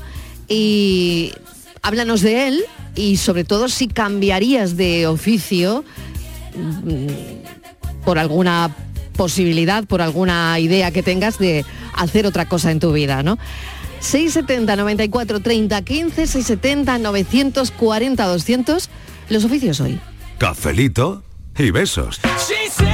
[0.48, 1.32] Y
[1.82, 2.64] háblanos de él
[2.96, 5.84] y sobre todo si cambiarías de oficio
[6.56, 7.06] mm,
[8.04, 8.74] por alguna
[9.16, 13.38] posibilidad, por alguna idea que tengas de hacer otra cosa en tu vida, ¿no?
[14.00, 18.88] 670 94 30 15 670 940 200
[19.28, 20.00] los oficios hoy.
[20.38, 21.22] Cafelito
[21.56, 22.20] y besos.
[22.48, 22.91] She sits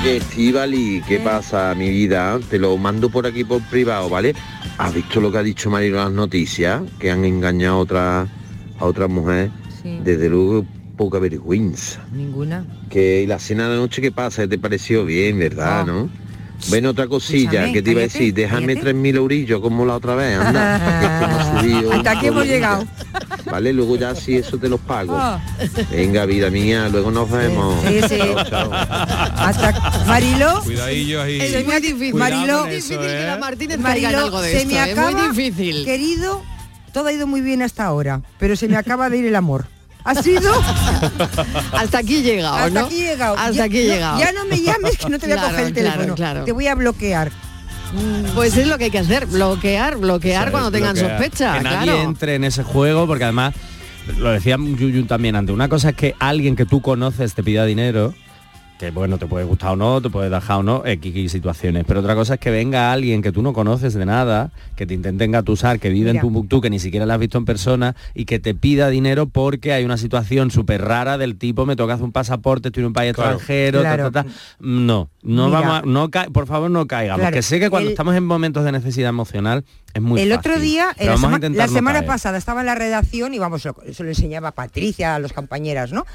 [0.00, 2.38] Oye, Estivali, ¿qué pasa, mi vida?
[2.50, 4.34] Te lo mando por aquí por privado, ¿vale?
[4.78, 6.82] ¿Has visto lo que ha dicho Marilo en las noticias?
[7.00, 8.20] Que han engañado a otra,
[8.78, 9.50] a otra mujer.
[9.82, 9.98] Sí.
[10.04, 10.64] Desde luego,
[10.96, 12.00] poca vergüenza.
[12.12, 12.64] Ninguna.
[12.88, 14.46] Que la cena de la noche, ¿qué pasa?
[14.46, 15.84] ¿Te pareció bien, verdad, Ah.
[15.86, 16.08] no?
[16.72, 18.90] Ven otra cosilla, Escúchame, que te iba a decir, déjame cállate.
[18.94, 20.80] 3.000 eurillos como la otra vez, anda.
[21.00, 22.84] que este subido Hasta aquí hemos llegado.
[23.50, 25.16] Vale, luego ya sí, eso te los pago.
[25.16, 25.40] Ah.
[25.90, 27.74] Venga, vida mía, luego nos vemos.
[27.86, 28.18] Sí, sí.
[28.18, 28.70] Chao, chao.
[28.72, 30.60] Hasta Marilo.
[30.62, 31.40] Cuidadillo ahí.
[31.40, 32.14] Es muy difícil.
[32.14, 34.68] Marilo, es difícil que la Martínez Marilo, algo de se esto.
[34.74, 35.84] me es acaba, muy difícil.
[35.84, 36.42] Querido,
[36.92, 39.66] todo ha ido muy bien hasta ahora, pero se me acaba de ir el amor.
[40.04, 40.52] Ha sido
[41.72, 42.86] Hasta aquí he llegado, hasta ¿no?
[42.86, 43.36] aquí llegado.
[43.36, 44.18] Hasta Ya- aquí he no- llegado.
[44.20, 46.14] Ya no me llames que no te voy a Claro, coger el claro, teléfono.
[46.14, 46.44] claro.
[46.44, 47.30] Te voy a bloquear.
[48.34, 50.52] Pues es lo que hay que hacer, bloquear, bloquear ¿sabes?
[50.52, 51.18] cuando tengan Bloquear.
[51.20, 52.02] sospecha, Que nadie claro.
[52.02, 53.54] entre en ese juego, porque además,
[54.18, 57.64] lo decía Yuyu también antes, una cosa es que alguien que tú conoces te pida
[57.64, 58.14] dinero,
[58.78, 61.98] que bueno, te puede gustar o no, te puede dejar o no, X situaciones, pero
[61.98, 65.24] otra cosa es que venga alguien que tú no conoces de nada, que te intente
[65.24, 66.20] engatusar, que vive Mira.
[66.20, 69.26] en Tumbuktu, que ni siquiera la has visto en persona, y que te pida dinero
[69.26, 72.86] porque hay una situación súper rara del tipo, me toca hacer un pasaporte, estoy en
[72.88, 73.32] un país Claro.
[73.32, 74.10] extranjero, ta, Claro.
[74.12, 74.30] ta, ta.
[74.60, 75.60] No, no Mira.
[75.60, 77.34] vamos a, no por favor no caigamos, Claro.
[77.34, 80.52] que sé que cuando El- estamos en momentos de necesidad emocional es muy el fácil,
[80.52, 82.06] otro día, la, sema- semana caer.
[82.06, 85.90] pasada estaba en la redacción y vamos, lo- eso lo enseñaba Patricia, a los compañeras,
[85.92, 86.06] ¿no?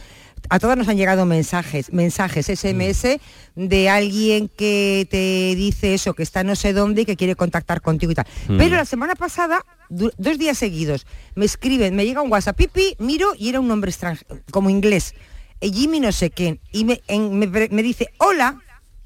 [0.50, 3.20] A todas nos han llegado mensajes, mensajes SMS
[3.56, 7.82] de alguien que te dice eso, que está no sé dónde y que quiere contactar
[7.82, 8.28] contigo y tal.
[8.48, 8.58] Mm.
[8.58, 13.34] Pero la semana pasada, dos días seguidos, me escriben, me llega un WhatsApp, pipi, miro
[13.38, 15.16] y era un nombre extranjero, como inglés,
[15.62, 18.62] eh, Jimmy no sé qué, y me, en- me pre- me dice, hola,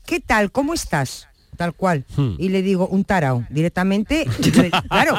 [0.06, 0.52] ¿qué tal?
[0.52, 1.28] ¿Cómo estás?
[1.58, 2.06] Tal cual.
[2.16, 2.36] Hmm.
[2.38, 3.44] Y le digo, un tarao.
[3.50, 4.26] Directamente,
[4.90, 5.16] claro,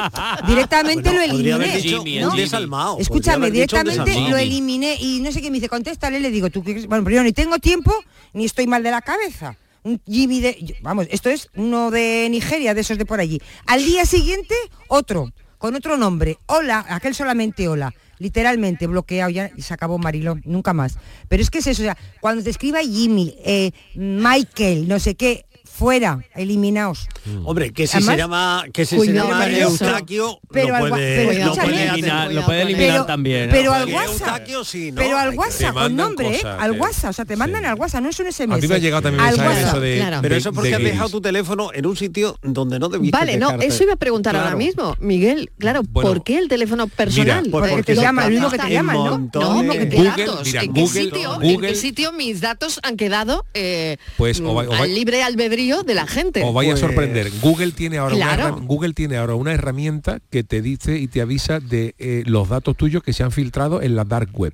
[0.47, 1.77] directamente Bueno, lo eliminé.
[1.77, 2.03] dicho
[2.35, 2.97] desalmado.
[2.99, 6.87] Escúchame, directamente lo eliminé y no sé qué me dice, contéstale, le digo, tú qué-
[6.87, 7.93] bueno, primero ni tengo tiempo
[8.33, 9.57] ni estoy mal de la cabeza.
[9.83, 13.41] Un Jimmy de, vamos, esto es uno de Nigeria, de esos de por allí.
[13.65, 14.55] Al día siguiente,
[14.87, 16.37] otro, con otro nombre.
[16.47, 17.93] Hola, aquel solamente hola.
[18.17, 20.97] Literalmente bloqueado ya y se acabó Marilón, nunca más.
[21.29, 25.15] Pero es que es eso, o sea, cuando te escriba Jimmy, eh, Michael, no sé
[25.15, 25.45] qué,
[25.79, 27.07] fuera, eliminaos.
[27.45, 29.47] Hombre, que si Además, se llama, que si se llama.
[29.49, 33.49] Eustaquio, Pero lo al puede, pero lo puede eliminar, lo puede eliminar Pero- también.
[33.49, 33.77] pero ¿no?
[33.77, 35.01] al WhatsApp, sí, ¿no?
[35.01, 36.41] pero al WhatsApp, con nombre, ¿eh?
[36.45, 37.39] al WhatsApp, o sea, te sí.
[37.39, 38.51] mandan al WhatsApp, no es un SMS.
[38.53, 40.19] A mí me ha llegado también Al mensajes WhatsApp, eso de, claro.
[40.21, 43.37] Pero eso porque de has dejado tu teléfono en un sitio donde no debiste Vale,
[43.37, 45.49] no, eso iba a preguntar ahora mismo, Miguel.
[45.59, 47.43] Claro, Bueno, ¿por qué el teléfono personal?
[47.45, 49.17] mira, porque te lo llama, mismo que te llaman, ¿no?
[49.33, 50.53] No, porque ¿qué Google, datos?
[50.53, 54.93] ¿En, qué sitio, ¿En Google- qué sitio mis datos han quedado eh, Pues, va- al
[54.93, 56.43] libre albedrío de la gente.
[56.43, 57.31] Os vaya Pues- a sorprender.
[57.41, 58.55] Google tiene ahora Claro.
[58.57, 62.49] una Google tiene ahora una herramienta que te dice y te avisa de eh, los
[62.49, 64.53] datos tuyos que se han filtrado en la dark web.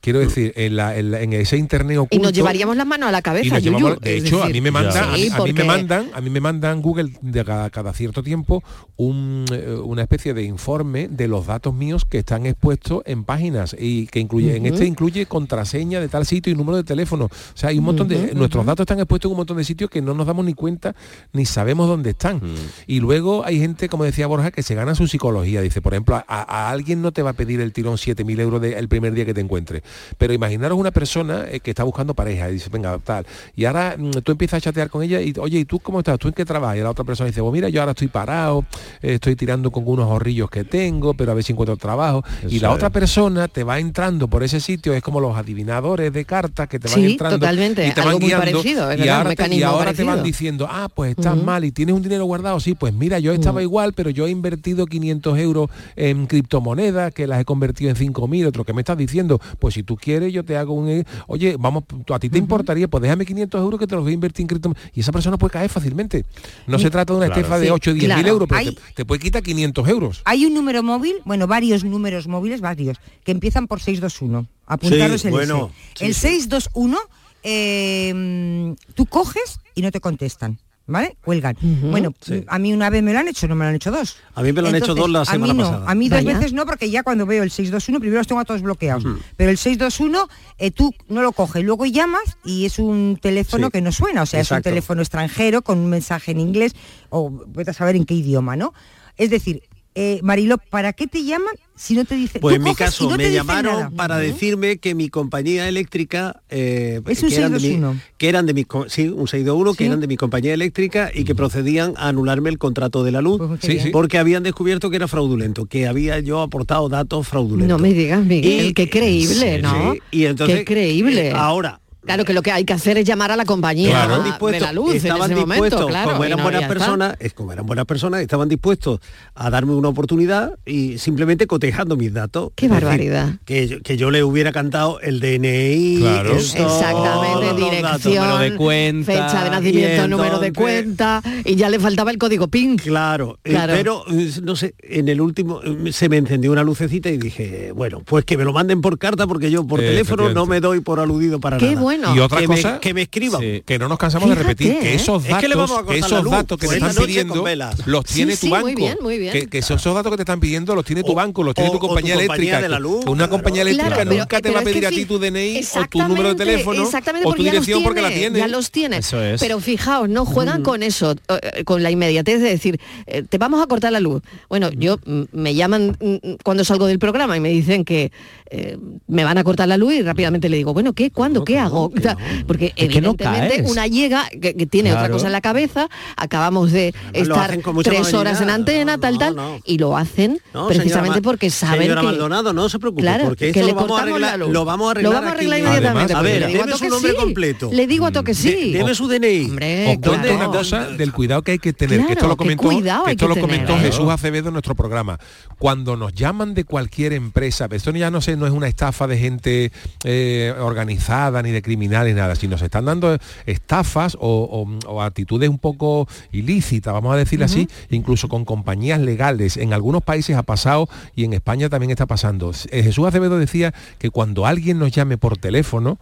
[0.00, 2.16] Quiero decir, en, la- en la- en ese internet oculto.
[2.16, 3.78] y nos llevaríamos las manos a la y cabeza, nos Yuyu.
[3.78, 6.40] llevamos- de hecho, a mí me mandan, a mí- a, me mandan, a mí me
[6.40, 8.62] mandan Google de cada, cada cierto tiempo
[8.96, 13.74] un, eh, una especie de informe de los datos míos que están expuestos en páginas
[13.78, 17.24] y que incluye, en este incluye contraseña de tal sitio y número de teléfono.
[17.26, 19.90] O sea, hay un montón de nuestros datos están expuestos en un montón de sitios
[19.90, 20.94] que no nos damos ni cuenta
[21.32, 22.40] ni sabemos dónde están.
[22.86, 25.60] Y luego hay gente, como decía Borja, que se gana su psicología.
[25.60, 28.60] Dice, por ejemplo, a, a alguien no te va a pedir el tirón 7.000 euros
[28.60, 29.82] de- el primer día que te encuentre.
[30.18, 33.26] Pero imaginaros una persona eh, que está buscando pareja y dice, venga, tal.
[33.54, 36.18] Y ahora mm, tú empiezas a chatear con ella y, oye, ¿y tú cómo estás?
[36.18, 36.78] ¿Tú en qué trabajas?
[36.78, 38.64] Y la otra persona dice, pues mira, yo ahora estoy parado,
[39.02, 42.24] eh, estoy tirando con unos ahorrillos que tengo, pero a ver si encuentro trabajo.
[42.48, 42.74] y la es.
[42.74, 46.78] otra persona te va entrando por ese sitio, es como los adivinadores de cartas que
[46.78, 49.10] te van Sí, entrando totalmente, y te algo van muy guiando parecido, y verdad, un
[49.10, 52.24] ahora, te, y ahora te van diciendo, ah, pues estás mal y tienes un dinero
[52.24, 57.12] guardado, sí, pues mira, yo estaba igual, pero yo he invertido 500 euros en criptomonedas,
[57.12, 60.32] que las he convertido en 5.000, otro que me estás diciendo, pues si tú quieres
[60.32, 63.78] yo te hago un, eh, oye, vamos, a ti te importaría, pues déjame 500 euros
[63.78, 64.90] que te los voy a invertir en criptomonedas.
[64.94, 66.24] Y esa persona puede caer fácilmente.
[66.66, 67.40] No se trata de una Claro.
[67.42, 69.86] estefa de Sí, 8 o 10 mil euros, pero Hay- te, te puede quitar 500
[69.88, 70.22] euros.
[70.24, 74.46] Hay un número móvil, bueno, varios números móviles, varios, que empiezan por 621.
[74.66, 75.98] Apuntaros Sí, el bueno, ese.
[75.98, 76.20] sí, el sí.
[76.20, 76.98] 621,
[77.42, 80.58] eh, tú coges y no te contestan.
[80.88, 81.16] ¿Vale?
[81.24, 81.56] Cuelgan.
[81.90, 82.44] Bueno, Sí.
[82.46, 84.18] a mí una vez me lo han hecho, no me lo han hecho dos.
[84.36, 85.90] A mí me lo han hecho dos la a semana mí no, pasada.
[85.90, 86.38] A mí dos Vaya.
[86.38, 89.04] veces no, porque ya cuando veo el 621, primero los tengo a todos bloqueados.
[89.36, 93.72] Pero el 621, eh, tú no lo coges, luego llamas y es un teléfono Sí.
[93.72, 96.74] que no suena, o sea, es un teléfono extranjero con un mensaje en inglés
[97.10, 98.72] o vete a saber en qué idioma, ¿no?
[99.16, 99.62] Es decir,
[99.96, 102.40] eh, Marilo, ¿para qué te llaman si no te dicen?
[102.40, 103.90] Pues en mi caso no me llamaron nada.
[103.90, 108.00] para decirme que mi compañía eléctrica eh, Es un que, eran de mi, 621.
[108.18, 111.24] que eran de mi co- sí, un 621 que eran de mi compañía eléctrica y
[111.24, 114.96] que procedían a anularme el contrato de la luz Pues, Sí, porque habían descubierto que
[114.96, 117.76] era fraudulento, que había yo aportado datos fraudulentos.
[117.76, 119.92] No me digas, Miguel, Y- qué creíble, Sí, ¿no?
[119.94, 120.00] sí.
[120.12, 121.28] Y entonces qué creíble.
[121.28, 124.22] eh, ahora Claro que lo que hay que hacer es llamar a la compañía estaban
[124.22, 126.10] de dispuestos, la luz en estaban momento, dispuestos, claro.
[126.12, 129.00] como eran no, buenas personas, es como eran buenas personas, estaban dispuestos
[129.34, 132.50] a darme una oportunidad y simplemente cotejando mis datos.
[132.54, 133.34] Qué decir, barbaridad.
[133.44, 136.32] que, yo, que yo le hubiera cantado el DNI, Claro.
[136.36, 138.04] Exactamente, los dirección, datos.
[138.14, 142.48] número de cuenta, fecha de nacimiento, número de cuenta, y ya le faltaba el código
[142.48, 142.76] PIN.
[142.76, 143.72] Claro, eh, Claro.
[143.76, 147.72] pero eh, no sé, en el último eh, se me encendió una lucecita y dije,
[147.74, 150.60] bueno, pues que me lo manden por carta porque yo por Eh, teléfono no me
[150.60, 151.80] doy por aludido para Qué nada.
[151.80, 151.95] bueno.
[152.14, 153.40] Y otra que, cosa me, que me escriban.
[153.40, 153.62] Sí.
[153.64, 154.94] que no nos cansamos de repetir que ¿eh?
[154.96, 156.94] esos Es datos, que le vamos a que la esos luz, datos que te están
[156.94, 157.44] pidiendo
[157.86, 158.76] los tiene sí, tu muy banco.
[158.76, 159.32] bien, muy bien.
[159.32, 161.54] Que, que esos, esos datos que te están pidiendo los tiene tu O- banco, los
[161.54, 162.60] tiene o- tu compañía compañía eléctrica.
[162.62, 163.30] de la que luz, Una claro.
[163.30, 165.18] compañía eléctrica Claro, pero- nunca te pero va a es que pedir a ti tu
[165.18, 168.08] DNI o tu número de teléfono exactamente, o porque tu ya los dirección porque la
[168.10, 168.38] tiene.
[168.38, 168.96] Ya los tiene.
[168.98, 169.40] Eso es.
[169.40, 173.62] Pero fijaos, no juegan con eso, eh, con la inmediatez de decir, eh, te vamos
[173.62, 174.22] a cortar la luz.
[174.48, 178.10] Bueno, yo mm, me llaman mm, cuando salgo del programa y me dicen que
[178.50, 178.76] eh,
[179.08, 181.10] me van a cortar la luz y rápidamente le digo, bueno, ¿qué?
[181.10, 181.44] ¿Cuándo?
[181.44, 181.85] ¿Qué hago?
[181.90, 182.16] Que no.
[182.46, 183.70] Porque Es que no evidentemente caes.
[183.70, 185.14] una llega que, que tiene otra Claro.
[185.14, 189.36] cosa en la cabeza, acabamos de estar tres horas en antena, No, tal, no, tal,
[189.36, 189.58] no.
[189.64, 192.06] y lo hacen No, precisamente porque saben señora que...
[192.06, 194.88] Maldonado, no se preocupe, Claro, porque que esto le lo vamos a arreglar, lo vamos
[194.88, 196.14] a arreglar Lo vamos a arreglar inmediatamente.
[196.14, 197.16] A ver, deme su nombre sí.
[197.16, 197.70] completo.
[197.72, 198.72] Le digo a toque sí.
[198.72, 199.44] De- deme su DNI.
[199.50, 202.70] Hombre, Os cuento una cosa del cuidado que hay que tener, que esto lo comentó,
[203.06, 203.76] esto lo comentó.
[203.78, 205.18] Jesús Acevedo en nuestro programa.
[205.58, 209.18] Cuando nos llaman de cualquier empresa, esto ya no sé, no es una estafa de
[209.18, 209.72] gente
[210.04, 215.48] eh, organizada ni de criminales nada, sino se están dando estafas o, o- o actitudes
[215.50, 219.56] un poco ilícitas, vamos a decir así, incluso con compañías legales.
[219.56, 222.52] En algunos países ha pasado y en España también está pasando.
[222.70, 225.98] Eh, Jesús Acevedo decía que cuando alguien nos llame por teléfono,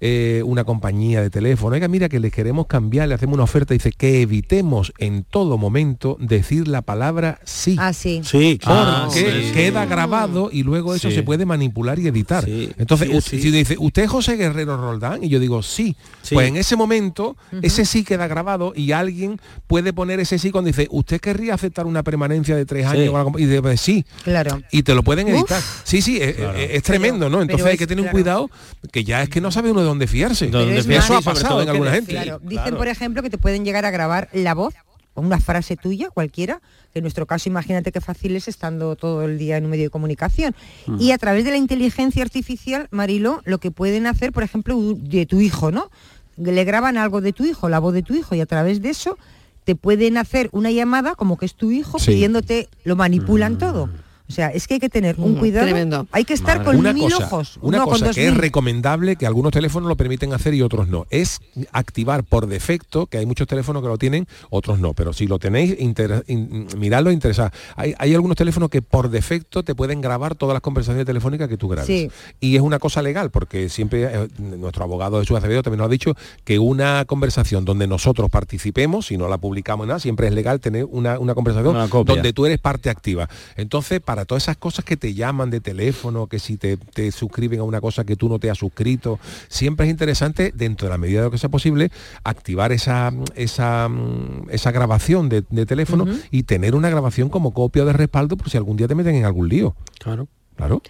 [0.00, 3.74] eh, una compañía de teléfono, oiga, mira que le queremos cambiar, le hacemos una oferta,
[3.74, 7.76] dice que evitemos en todo momento decir la palabra sí.
[7.78, 8.20] Ah, sí.
[8.24, 9.06] Sí, claro.
[9.06, 9.52] Porque sí.
[9.52, 11.14] queda grabado y luego eso Sí.
[11.16, 12.44] se puede manipular y editar.
[12.44, 13.40] Sí, Entonces, sí, u- sí.
[13.42, 15.24] si dice, ¿usted es José Guerrero Roldán?
[15.24, 15.96] Y yo digo, sí.
[16.22, 16.34] Sí.
[16.34, 20.66] Pues en ese momento, ese sí queda grabado y alguien puede poner ese sí cuando
[20.68, 23.10] dice, ¿usted querría aceptar una permanencia de tres años?
[23.10, 24.04] con la comp-?" Y dice, pues sí.
[24.24, 24.60] Claro.
[24.72, 25.60] Y te lo pueden editar.
[25.84, 27.40] Sí, sí, es, es- es tremendo, ¿no?
[27.42, 28.50] Entonces pero hay que tener un cuidado
[28.92, 30.46] que ya es que no sabe uno de dónde fiarse.
[30.46, 32.12] Es Eso ha pasado en alguna gente.
[32.12, 32.76] Claro, dicen Claro.
[32.76, 34.74] por ejemplo que te pueden llegar a grabar la voz
[35.14, 36.60] o una frase tuya cualquiera,
[36.92, 39.84] que en nuestro caso imagínate qué fácil es estando todo el día en un medio
[39.84, 40.54] de comunicación.
[40.98, 45.24] Y a través de la inteligencia artificial, Marilo, lo que pueden hacer, por ejemplo, de
[45.24, 45.90] tu hijo, ¿no?
[46.36, 48.90] Le graban algo de tu hijo, la voz de tu hijo, y a través de
[48.90, 49.16] eso
[49.64, 52.10] te pueden hacer una llamada como que es tu hijo Sí.
[52.12, 53.88] pidiéndote, lo manipulan todo.
[54.28, 55.66] O sea, es que hay que tener un cuidado.
[55.66, 56.06] tremendo.
[56.12, 56.64] Hay que estar Madre.
[56.66, 57.58] con una mil cosa, ojos.
[57.62, 61.06] Una no cosa que es recomendable, que algunos teléfonos lo permiten hacer y otros no,
[61.10, 61.40] es
[61.72, 65.38] activar por defecto, que hay muchos teléfonos que lo tienen, otros no, pero si lo
[65.38, 67.52] tenéis, inter- in- miradlo e interesad.
[67.76, 71.56] Hay, hay algunos teléfonos que por defecto te pueden grabar todas las conversaciones telefónicas que
[71.56, 71.86] tú grabes.
[71.86, 72.10] Sí.
[72.40, 75.90] Y es una cosa legal, porque siempre eh, nuestro abogado Jesús Acevedo también nos ha
[75.90, 80.60] dicho que una conversación donde nosotros participemos, si no la publicamos nada, siempre es legal
[80.60, 83.28] tener una, una conversación Una donde tú eres parte activa.
[83.56, 87.60] Entonces, para todas esas cosas que te llaman de teléfono, que si te, te suscriben
[87.60, 90.98] a una cosa que tú no te has suscrito, siempre es interesante, dentro de la
[90.98, 91.90] medida de lo que sea posible,
[92.24, 97.84] activar esa, esa, mm, esa grabación de, de teléfono y tener una grabación como copia
[97.84, 99.76] de respaldo por si algún día te meten en algún lío.
[99.98, 100.28] Claro.
[100.56, 100.82] Claro.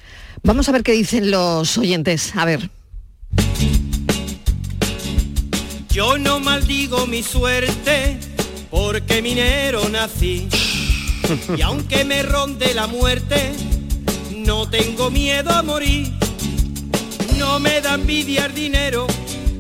[0.45, 2.37] Vamos a ver qué dicen los oyentes.
[2.37, 2.71] A ver.
[5.91, 8.19] Yo no maldigo mi suerte
[8.71, 10.49] porque minero nací.
[11.57, 13.53] Y aunque me ronde la muerte,
[14.37, 16.13] no tengo miedo a morir.
[17.39, 19.07] No me da envidia el dinero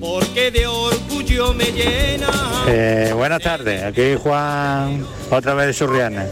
[0.06, 2.28] porque de orgullo me llena.
[2.68, 6.24] Eh, buenas tardes, aquí Juan, otra vez de Surriana.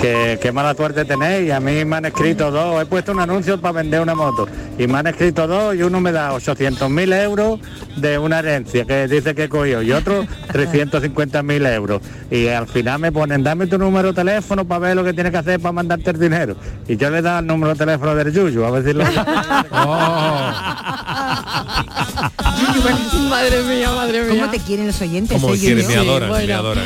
[0.00, 3.60] Que, qué mala suerte tenéis, a mí me han escrito dos, he puesto un anuncio
[3.60, 7.60] para vender una moto y me han escrito dos y uno me da 800.000 euros
[7.96, 12.02] de una herencia que dice que he cogido y otro 350.000 euros.
[12.30, 15.32] Y al final me ponen, dame tu número de teléfono para ver lo que tienes
[15.32, 16.56] que hacer para mandarte el dinero.
[16.88, 19.04] Y yo le dado el número de teléfono del Yuyu, a ver si lo...
[23.28, 24.40] madre mía, madre mía.
[24.40, 25.40] ¿Cómo te quieren los oyentes?
[25.40, 26.46] Como eh, quieren, me adoran, bueno.
[26.46, 26.84] me adoran.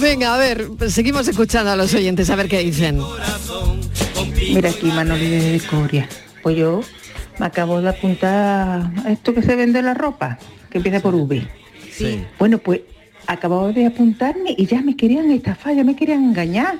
[0.00, 3.00] Venga, a ver, seguimos escuchando a los oyentes, a ver qué dicen.
[4.52, 6.08] Mira aquí Manoli de Coria.
[6.42, 6.80] Pues yo
[7.38, 10.38] me acabo de apuntar a esto que se vende la ropa,
[10.70, 11.46] que empieza por V.
[11.92, 12.22] Sí.
[12.38, 12.80] Bueno, pues
[13.26, 16.76] acababa de apuntarme y ya me querían estafar, ya me querían engañar.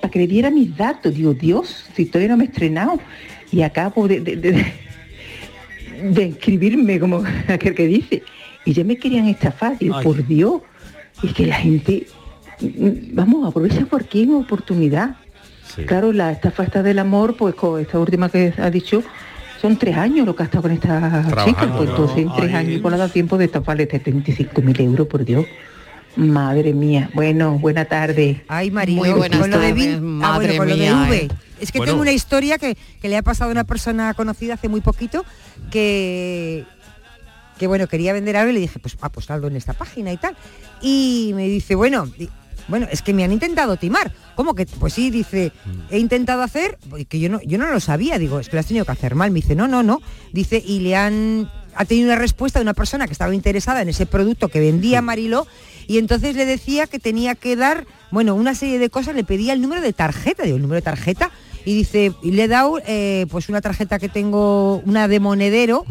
[0.00, 1.14] Para que le diera mis datos.
[1.14, 3.00] Digo, Dios, si todavía no me he estrenado.
[3.50, 4.72] Y acabo de, de, de,
[6.02, 8.22] de inscribirme, como aquel que dice.
[8.64, 9.76] Y ya me querían estafar.
[9.80, 9.90] Ay.
[10.02, 10.62] por Dios.
[11.22, 12.06] Es que la gente,
[12.60, 15.16] mm, vamos, aprovecha cualquier oportunidad.
[15.86, 19.02] Claro, la estafa esta del amor, pues con esta última que ha dicho,
[19.60, 21.76] son tres años lo que ha estado con esta Trabajando, chica.
[21.76, 21.90] Pues ¿no?
[21.96, 22.54] entonces en tres Ay.
[22.54, 25.46] años pues le ha dado tiempo de estafarle 75.000 euros, por Dios.
[26.16, 27.10] Madre mía.
[27.12, 28.44] Bueno, buena tarde.
[28.46, 30.92] Ay, María, Muy buenas con lo de tardes, Vin- ah, madre bueno, con lo de
[30.92, 31.16] V.
[31.16, 31.28] eh.
[31.60, 31.92] Es que Bueno.
[31.92, 35.24] tengo una historia que, que le ha pasado a una persona conocida hace muy poquito
[35.70, 36.64] que
[37.58, 40.36] que bueno, quería vender algo y le dije, pues apostarlo en esta página y tal.
[40.82, 42.28] Y me dice, bueno, di-
[42.66, 44.12] bueno, es que me han intentado timar.
[44.34, 44.66] ¿Cómo que?
[44.66, 45.52] Pues sí, dice,
[45.88, 48.66] he intentado hacer, que yo no, yo no lo sabía, digo, es que lo has
[48.66, 49.30] tenido que hacer mal.
[49.30, 50.00] Me dice, no, no, no.
[50.32, 53.88] Dice, y le han ha tenido una respuesta de una persona que estaba interesada en
[53.88, 55.46] ese producto que vendía Mariló
[55.88, 59.52] y entonces le decía que tenía que dar, bueno, una serie de cosas, le pedía
[59.52, 61.30] el número de tarjeta, digo, el número de tarjeta,
[61.64, 65.84] y dice, y le he dado eh, pues una tarjeta que tengo, una de monedero,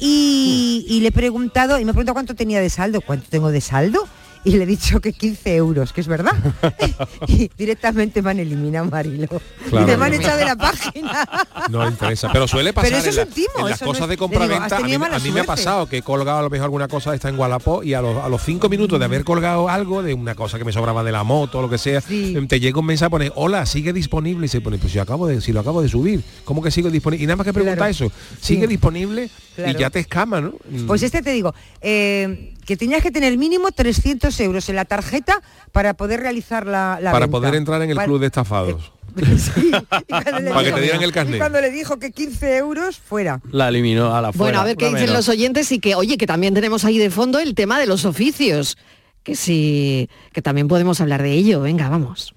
[0.00, 3.50] y, y le he preguntado, y me ha preguntado cuánto tenía de saldo, cuánto tengo
[3.50, 4.08] de saldo,
[4.44, 6.32] y le he dicho que 15 euros, que es verdad.
[7.28, 9.28] y directamente me han eliminado Marilo.
[9.70, 9.92] Claro.
[9.92, 11.28] y me han echado de la página.
[11.70, 12.30] No le interesa.
[12.32, 14.08] Pero suele pasar Pero eso en, es la- un timo, en las no cosas es-
[14.08, 14.76] de compraventa.
[14.76, 17.14] a mí, a mí me ha pasado que he colgado a lo mejor alguna cosa
[17.14, 20.14] está en Gualapó y a los, a los cinco minutos de haber colgado algo de
[20.14, 22.78] una cosa que me sobraba de la moto o lo que sea, em, te llega
[22.80, 25.60] un mensaje pone, hola, sigue disponible y se pone, pues si acabo de, si lo
[25.60, 27.22] acabo de subir, ¿cómo que sigue disponible?
[27.24, 27.90] Y nada más que pregunta Claro.
[27.90, 28.66] eso, sigue Sí.
[28.68, 29.70] disponible Claro.
[29.72, 30.54] y ya te escama, ¿no?
[30.70, 30.86] Mm.
[30.86, 35.40] Pues este te digo, eh, que tenías que tener mínimo 300 euros en la tarjeta
[35.72, 37.38] para poder realizar la, la para venta.
[37.38, 38.92] poder entrar en el Para- club de estafados.
[39.18, 41.38] Sí, y cuando le Para que dijo- te dieran el y carnet.
[41.38, 43.40] cuando le dijo que 15 euros, fuera.
[43.50, 44.38] La eliminó a la fuera.
[44.52, 45.16] Bueno, a ver qué dicen menos.
[45.16, 48.04] los oyentes y que, oye, que también tenemos ahí de fondo el tema de los
[48.04, 48.76] oficios.
[49.24, 51.62] Que sí, que también podemos hablar de ello.
[51.62, 52.34] Venga, vamos.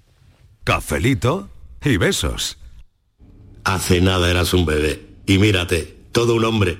[0.64, 1.50] Cafelito
[1.84, 2.58] y besos.
[3.64, 5.06] Hace nada eras un bebé.
[5.28, 6.80] Y mírate, todo un hombre,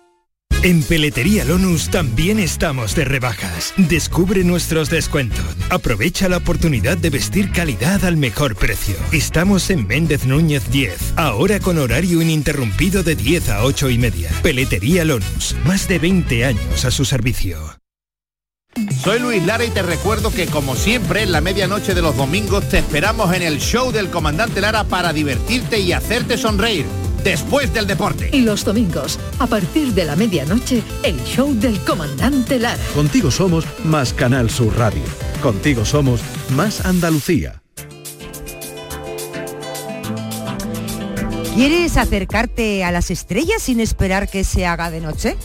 [0.63, 3.73] En Peletería Lonus también estamos de rebajas.
[3.77, 5.43] Descubre nuestros descuentos.
[5.71, 8.93] Aprovecha la oportunidad de vestir calidad al mejor precio.
[9.11, 14.29] Estamos en Méndez Núñez 10, ahora con horario ininterrumpido de 10 a 8 y media.
[14.43, 17.57] Peletería Lonus, más de 20 años a su servicio.
[19.03, 22.69] Soy Luis Lara y te recuerdo que como siempre en la medianoche de los domingos
[22.69, 26.85] te esperamos en el show del comandante Lara para divertirte y hacerte sonreír
[27.23, 28.29] después del deporte.
[28.33, 32.83] Y los domingos, a partir de la medianoche, el show del comandante Lara.
[32.93, 35.03] Contigo somos más Canal Sur Radio.
[35.41, 37.61] Contigo somos más Andalucía.
[41.55, 45.35] ¿Quieres acercarte a las estrellas sin esperar que se haga de noche?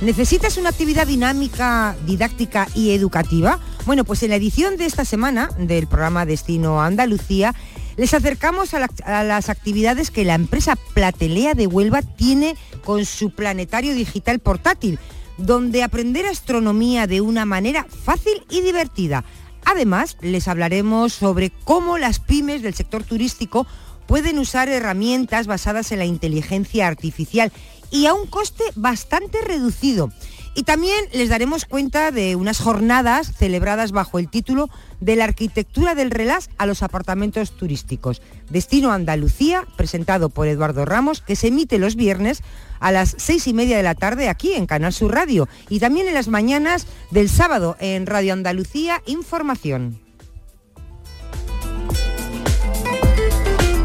[0.00, 3.58] ¿Necesitas una actividad dinámica, didáctica y educativa?
[3.84, 7.54] Bueno, pues en la edición de esta semana del programa Destino Andalucía
[7.96, 13.04] les acercamos a, la- a las actividades que la empresa Platelea de Huelva tiene con
[13.06, 14.98] su planetario digital portátil,
[15.38, 19.24] donde aprender astronomía de una manera fácil y divertida.
[19.64, 23.66] Además, les hablaremos sobre cómo las pymes del sector turístico
[24.06, 27.50] pueden usar herramientas basadas en la inteligencia artificial
[27.90, 30.10] y a un coste bastante reducido.
[30.56, 35.94] Y también les daremos cuenta de unas jornadas celebradas bajo el título de la arquitectura
[35.94, 38.22] del relax a los apartamentos turísticos.
[38.48, 42.42] Destino Andalucía, presentado por Eduardo Ramos, que se emite los viernes
[42.80, 46.08] a las seis y media de la tarde aquí en Canal Sur Radio y también
[46.08, 50.00] en las mañanas del sábado en Radio Andalucía Información.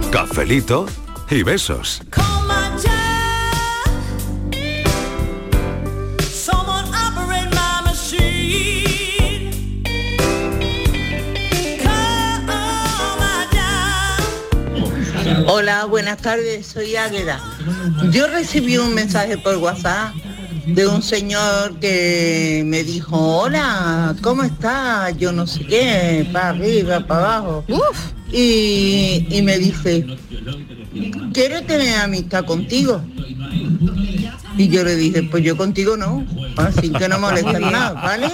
[0.09, 0.85] Cafelito
[1.29, 2.01] y besos.
[15.47, 17.39] Hola, buenas tardes, soy Águeda.
[18.11, 20.13] Yo recibí un mensaje por WhatsApp
[20.65, 25.17] de un señor que me dijo, hola, ¿cómo estás?
[25.17, 27.65] Yo no sé qué, para arriba, para abajo.
[28.31, 30.05] Y, y me dice,
[31.33, 33.01] quiero tener amistad contigo.
[34.57, 36.25] Y yo le dije, pues yo contigo no,
[36.57, 38.27] así que no molestes nada, ¿vale?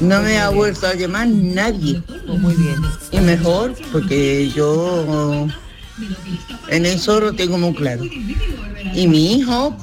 [0.00, 2.02] No me ha vuelto a llamar nadie.
[2.26, 2.76] Muy bien.
[3.10, 5.46] Y mejor, porque yo
[6.68, 8.04] en eso lo tengo muy claro.
[8.94, 9.76] Y mi hijo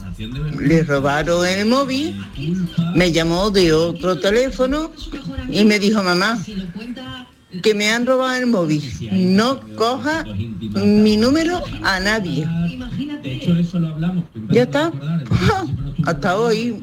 [0.60, 2.24] le robaron el móvil,
[2.96, 4.92] me llamó de otro teléfono
[5.50, 6.40] y me dijo, mamá,
[7.64, 8.82] que me han robado el móvil.
[9.12, 10.24] No coja
[10.76, 12.48] mi número a nadie.
[14.50, 14.92] Ya está.
[16.06, 16.82] Hasta hoy.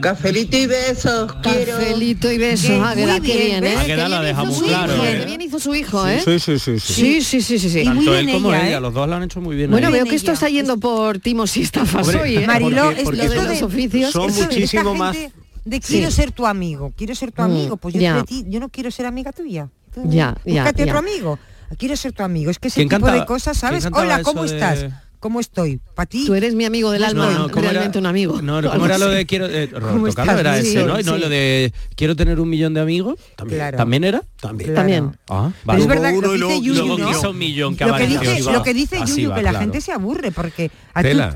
[0.00, 1.32] Cafelito y besos.
[1.42, 1.72] quiero.
[1.78, 3.64] Cafelito y besos, Águeda, qué bien.
[3.64, 3.76] ¿eh?
[3.76, 5.18] Águeda la deja muy claro, ¿eh?
[5.20, 6.20] Qué bien hizo su hijo, ¿eh?
[6.24, 6.92] Sí, sí, sí, sí.
[6.94, 7.84] Sí, sí, sí, sí, sí.
[7.84, 8.80] Tanto él bien como ella, ella, ¿eh?
[8.80, 9.70] los dos lo han hecho muy bien.
[9.70, 9.92] Bueno, ahí.
[9.94, 12.46] veo que esto está yendo por timos y estafas hoy, ¿eh?
[12.46, 14.10] Mariló, Porque- es porque lo de los oficios.
[14.12, 16.16] son muchísimo más- gente De quiero Sí.
[16.16, 18.90] ser tu amigo, quiero ser tu amigo, Mm, pues yo, de ti- yo no quiero
[18.90, 19.68] ser amiga tuya.
[20.04, 21.38] Ya, ya, Búscate otro amigo.
[21.78, 22.50] Quiero ser tu amigo.
[22.50, 23.86] Es que ese ¿Quién tipo cantaba- de cosas, ¿sabes?
[23.92, 24.86] Hola, ¿cómo de- estás?
[25.20, 25.80] ¿Cómo estoy?
[25.94, 26.24] ¿Para ti?
[26.26, 27.70] Tú eres mi amigo del alma, No, no, ¿cómo era?
[27.74, 28.42] realmente un amigo.
[28.42, 30.98] No, ¿cómo era lo de quiero eh, era Sí, ese, ¿no?
[30.98, 31.20] Y no sí.
[31.20, 33.20] lo de quiero tener un millón de amigos.
[33.36, 33.58] También.
[33.60, 33.76] Claro.
[33.78, 34.22] ¿También era?
[34.40, 34.74] También.
[34.74, 35.16] También.
[35.28, 37.06] Ah, Pero es verdad que lo que dice Yuyu, luego ¿no?
[37.08, 38.74] quiso un millón que lo que dice, lo que
[39.06, 40.72] Yuyu, que la gente se aburre, porque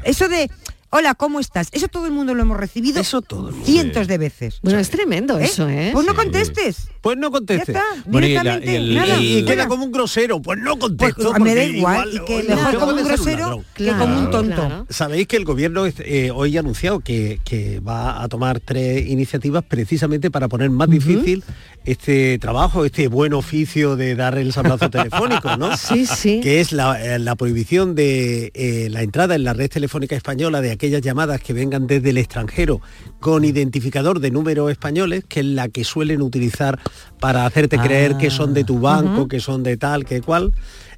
[0.05, 0.51] eso de
[0.91, 1.69] hola, ¿cómo estás?
[1.73, 3.67] Eso todo el mundo lo hemos recibido Eso todo el mundo.
[3.67, 4.59] cientos de veces.
[4.63, 5.45] Bueno, es tremendo ¿Eh?
[5.45, 5.91] eso, ¿eh?
[5.93, 6.89] Pues no contestes.
[7.01, 7.73] Pues no Ya conteste.
[7.73, 9.19] está, Bueno, y la- directamente, y el- nada.
[9.21, 11.33] Y el- queda como un grosero, pues no Pues contesto.
[11.39, 14.55] me da igual, y que mejor como un ser grosero que como un tonto.
[14.57, 14.87] claro.
[14.91, 19.63] Sabéis que el gobierno eh, hoy ha anunciado que, que va a tomar tres iniciativas
[19.65, 21.45] precisamente para poner más difícil
[21.85, 25.77] este trabajo, este buen oficio de dar el sablazo telefónico, ¿no?
[25.77, 26.41] Sí, sí.
[26.43, 30.61] Que es la, eh, la prohibición de eh, la entrada en la red telefónica española
[30.61, 32.81] de aquellas llamadas que vengan desde el extranjero
[33.21, 36.79] con identificador de números españoles, que es la que suelen utilizar
[37.21, 40.53] para hacerte creer que son de tu banco, que son de tal, que cual.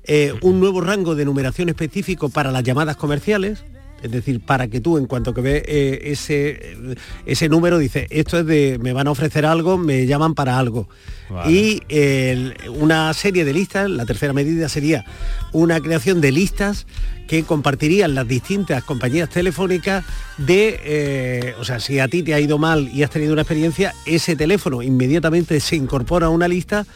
[0.04, 3.64] Eh, un nuevo rango de numeración específico para las llamadas comerciales,
[4.02, 6.96] Es decir, para que tú en cuanto que ves eh, ese,
[7.26, 10.88] ese número dices, esto es de, me van a ofrecer algo, me llaman para algo.
[11.28, 11.52] Vale.
[11.52, 11.82] Y
[12.68, 15.04] una serie de listas, la tercera medida sería
[15.52, 16.86] una creación de listas
[17.28, 20.04] que compartirían las distintas compañías telefónicas
[20.38, 23.42] de, eh, o sea, si a ti te ha ido mal y has tenido una
[23.42, 26.86] experiencia, ese teléfono inmediatamente se incorpora a una lista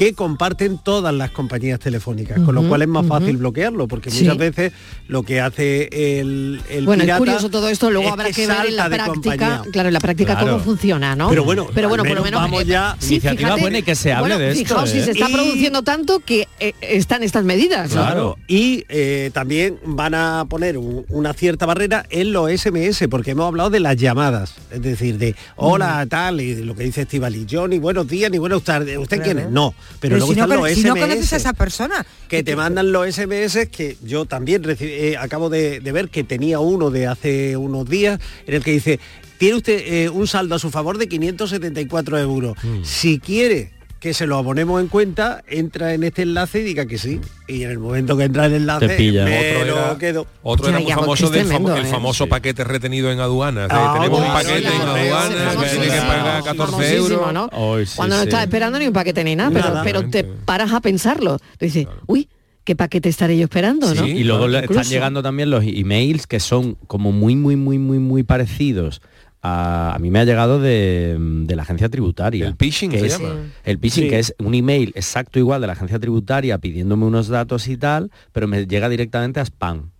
[0.00, 4.20] que comparten todas las compañías telefónicas, con lo cual es más fácil bloquearlo, porque Sí.
[4.24, 4.72] muchas veces
[5.08, 5.90] lo que hace
[6.20, 8.88] el, el bueno, pirata es curioso todo esto, luego es habrá que, ver en la
[8.88, 10.52] práctica, claro, en la práctica Claro.
[10.52, 11.28] cómo funciona, ¿no?
[11.28, 13.94] Pero bueno, pero bueno, por lo menos vamos ya- Sí, Iniciativa fíjate, buena y que
[13.94, 15.04] se hable bueno, de esto, Fijaos, si ¿eh?
[15.04, 18.00] se está Y- produciendo tanto que eh, están estas medidas, ¿no?
[18.00, 23.32] Claro, y eh, también van a poner un- una cierta barrera en los SMS, porque
[23.32, 27.46] hemos hablado de las llamadas, es decir, de hola, tal, y lo que dice Estivali,
[27.50, 29.50] Johnny, buenos días, ni buenas tardes, ¿usted quién es?
[29.50, 32.56] No, pero, luego si, no, están los si no conoces a esa persona, que te
[32.56, 36.90] mandan los SMS que yo también recibí, eh, acabo de, de ver que tenía uno
[36.90, 39.00] de hace unos días en el que dice
[39.38, 44.26] tiene usted eh, un saldo a su favor de 574 euros si quiere que se
[44.26, 47.78] lo abonemos en cuenta entra en este enlace y diga que sí y en el
[47.78, 49.24] momento que entra el enlace Te pilla.
[49.26, 51.88] me Otro lo era- quedo Otro era muy ya, famoso del famo- el ¿eh?
[51.88, 52.30] famoso Sí.
[52.30, 53.68] paquete retenido en aduanas.
[53.68, 57.32] de, Ah, tenemos un paquete en aduanas que tiene que pagar 14 Famosísimo, euros.
[57.34, 57.50] ¿no?
[57.76, 58.28] Ay, sí, Cuando no sí.
[58.28, 59.82] estás esperando ni un paquete ni nada, pero, Nada.
[59.84, 61.36] pero te paras a pensarlo.
[61.38, 62.28] Tú dices, uy,
[62.64, 64.02] ¿qué paquete estaré yo esperando, no?
[64.04, 64.80] Sí, y luego claro, le- incluso.
[64.80, 69.02] están llegando también los emails que son como muy, muy, muy, muy, muy parecidos.
[69.42, 72.46] A, a mí me ha llegado de, de la agencia tributaria.
[72.46, 73.36] El phishing que se es, llama.
[73.64, 74.10] El phishing, Sí.
[74.10, 78.10] que es un email exacto igual de la agencia tributaria pidiéndome unos datos y tal,
[78.32, 79.90] pero me llega directamente a spam.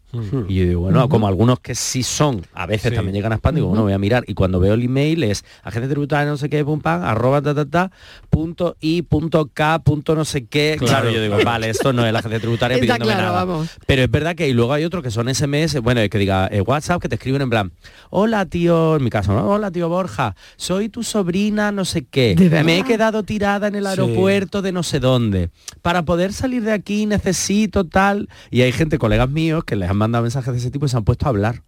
[0.49, 2.97] Y yo digo, bueno, como algunos que sí son, a veces Sí.
[2.97, 4.25] también llegan a spam, digo, bueno, voy a mirar.
[4.27, 7.55] Y cuando veo el email es agencia tributaria no sé qué, pum, pam, arroba ta,
[7.55, 7.91] ta, ta,
[8.29, 10.77] punto y punto k, punto no sé qué.
[10.79, 11.11] Claro, Claro.
[11.11, 13.45] yo digo, vale, esto no es la agencia tributaria Está pidiéndome claro, nada.
[13.45, 13.69] vamos.
[13.87, 16.61] Pero es verdad que y luego hay otro que son SMS, bueno, que diga eh,
[16.61, 17.73] WhatsApp, que te escriben en plan,
[18.11, 19.49] hola tío, en mi caso, ¿no?
[19.49, 22.35] Hola tío Borja, soy tu sobrina, no sé qué.
[22.65, 25.51] Me he quedado tirada en el aeropuerto de no sé dónde.
[25.83, 28.29] Para poder salir de aquí necesito tal.
[28.51, 30.97] Y hay gente, colegas míos, que les han mandado mensajes de ese tipo y se
[30.97, 31.63] han puesto a hablar.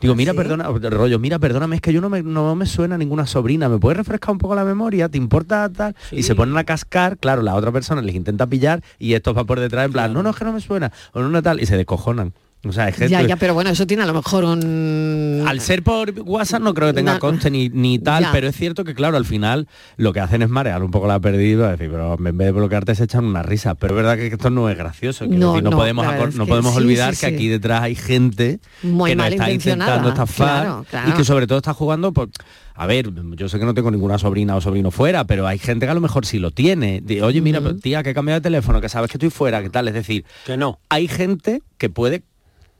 [0.00, 3.26] Digo, mira, perdona, rollo, mira, perdóname, es que yo no me, no me suena ninguna
[3.26, 5.08] sobrina, ¿me puedes refrescar un poco la memoria?
[5.08, 5.96] ¿Te importa tal?
[6.10, 9.44] Y se ponen a cascar, claro, la otra persona les intenta pillar y estos va
[9.44, 11.60] por detrás en plan, no, no, es que no me suena, o no, no tal,
[11.60, 12.32] y se descojonan.
[12.62, 13.10] O sea, es gente...
[13.10, 15.44] Ya, ya, pero bueno, eso tiene a lo mejor un...
[15.46, 18.32] Al ser por WhatsApp no creo que tenga Na- coste ni, ni tal, Ya.
[18.32, 21.18] pero es cierto que claro, al final lo que hacen es marear un poco la
[21.20, 23.74] perdida, decir, pero en vez de bloquearte se echan una risa.
[23.76, 25.24] Pero es verdad que esto no es gracioso.
[25.24, 26.04] No, decir, no, no, podemos,
[26.34, 29.50] no que podemos sí, olvidar sí, que aquí detrás hay gente Muy que nos está
[29.50, 31.08] intentando estafar claro, claro.
[31.10, 32.28] y que sobre todo está jugando por...
[32.74, 35.84] A ver, yo sé que no tengo ninguna sobrina o sobrino fuera, pero hay gente
[35.86, 37.00] que a lo mejor sí lo tiene.
[37.02, 39.62] De, Oye, mira, pero, tía, que he cambiado de teléfono, que sabes que estoy fuera,
[39.62, 39.88] que tal.
[39.88, 40.78] Es decir, que no.
[40.88, 42.22] hay gente que puede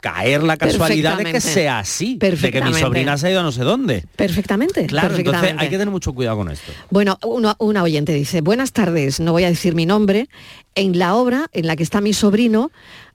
[0.00, 3.42] caer la casualidad de que sea así, de que mi sobrina se ha ido a
[3.42, 4.04] no sé dónde.
[4.16, 4.86] Perfectamente.
[4.86, 6.72] Claro, entonces hay que tener mucho cuidado con esto.
[6.90, 10.28] Bueno, una, una oyente dice, buenas tardes, no voy a decir mi nombre.
[10.74, 12.70] En la obra en la que está mi sobrino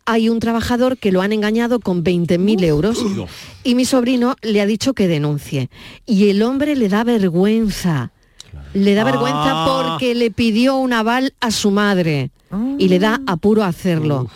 [0.06, 3.04] hay un trabajador que lo han engañado con 20.000 euros
[3.64, 5.70] y mi sobrino le ha dicho que denuncie.
[6.06, 8.12] Y el hombre le da vergüenza.
[8.74, 9.66] Le da vergüenza Ah.
[9.98, 12.30] porque le pidió un aval a su madre
[12.78, 14.30] y le da apuro a hacerlo.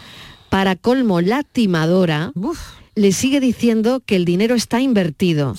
[0.50, 2.32] Para colmo, la timadora
[2.96, 5.56] le sigue diciendo que el dinero está invertido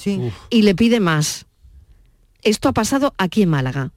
[0.50, 1.46] y le pide más.
[2.42, 3.92] Esto ha pasado aquí en Málaga,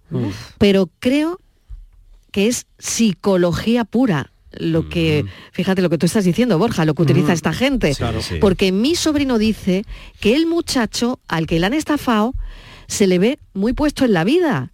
[0.58, 1.39] pero creo
[2.32, 7.02] que es psicología pura lo que, fíjate lo que tú estás diciendo, Borja, lo que
[7.02, 7.96] utiliza esta gente.
[7.96, 8.36] Claro, sí.
[8.39, 9.84] Porque mi sobrino dice
[10.20, 12.34] que el muchacho al que le han estafado
[12.88, 14.72] se le ve muy puesto en la vida.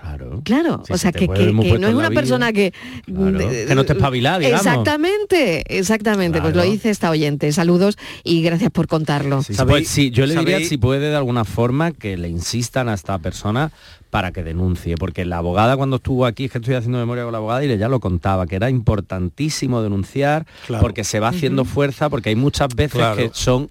[0.00, 0.40] Claro.
[0.44, 2.10] Claro, Sí, o se sea, te que, que- no es una vida.
[2.10, 2.72] persona que...
[3.06, 4.66] Claro, que no esté espabilada, digamos.
[4.66, 6.40] Exactamente, exactamente.
[6.40, 7.52] Pues lo dice esta oyente.
[7.52, 9.42] Saludos y gracias por contarlo.
[9.42, 12.94] Sí, pues, sí, yo le diría si puede de alguna forma que le insistan a
[12.94, 13.70] esta persona
[14.10, 17.30] para que denuncie, porque la abogada cuando estuvo aquí, es que estoy haciendo memoria con
[17.32, 20.82] la abogada y ella lo contaba, que era importantísimo denunciar Claro.
[20.82, 23.16] porque se va haciendo fuerza, porque hay muchas veces Claro.
[23.16, 23.70] que son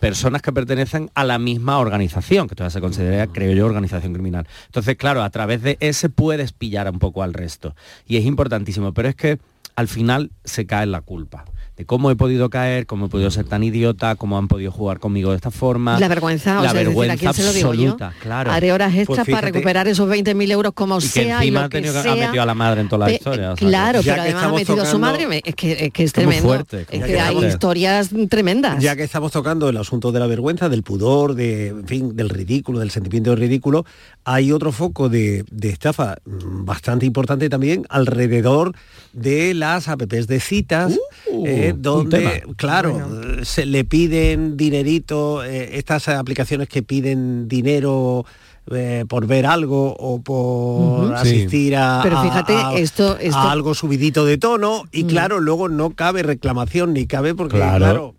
[0.00, 4.46] personas que pertenecen a la misma organización, que todavía se considera, creo yo, organización criminal.
[4.66, 7.74] Entonces, claro, a través de ese puedes pillar un poco al resto.
[8.06, 9.38] Y es importantísimo, pero es que
[9.74, 11.44] al final se cae en la culpa
[11.76, 14.98] de cómo he podido caer, cómo he podido ser tan idiota, cómo han podido jugar
[14.98, 16.00] conmigo de esta forma.
[16.00, 17.82] La vergüenza, o la sea, es decir, ¿a vergüenza quién se lo digo yo?
[17.92, 18.50] absoluta, claro.
[18.50, 21.48] Haré horas extras Pues para fíjate- recuperar esos 20.000 euros como y que sea y
[21.48, 22.12] encima lo ha que tenido que sea.
[22.12, 23.52] ha metido a la madre en toda la historia.
[23.52, 26.02] o sea, claro, pero además ha metido a su madre, me- es que, es que
[26.04, 26.42] es tremendo.
[26.48, 27.52] fuerte, es que hay fuerte.
[27.52, 28.82] historias tremendas.
[28.82, 32.30] Ya que estamos tocando el asunto de la vergüenza, del pudor, de, en fin, del
[32.30, 33.84] ridículo, del sentimiento de ridículo,
[34.24, 38.72] hay otro foco de, de estafa bastante importante también alrededor
[39.12, 40.98] de las apps de citas,
[41.30, 41.44] Uh.
[41.46, 43.00] eh, eh, donde, claro,
[43.42, 48.24] se le piden dinerito, eh, estas aplicaciones que piden dinero
[48.72, 53.52] eh, por ver algo o por asistir a, Pero a- fíjate, a- esto- esto- a
[53.52, 55.06] algo subidito de tono y Mm.
[55.06, 57.78] claro, luego no cabe reclamación ni cabe porque, Claro.
[57.78, 58.14] claro,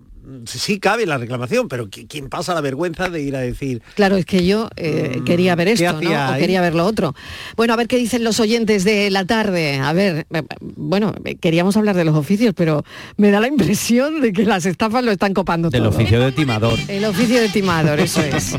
[0.46, 4.18] sí cabe la reclamación, pero ¿qui- ¿quién pasa la vergüenza de ir a decir Claro,
[4.18, 6.34] es que yo eh, quería ver Mm, ¿qué esto, ¿no?
[6.34, 7.16] O quería ver lo otro.
[7.56, 9.80] Bueno, a ver qué dicen los oyentes de la tarde.
[9.80, 12.84] A ver, eh, bueno, eh, queríamos hablar de los oficios, pero
[13.18, 15.90] me da la impresión de que las estafas lo están copando Del todo.
[15.92, 16.78] oficio de timador.
[16.88, 18.56] El oficio de timador, eso es.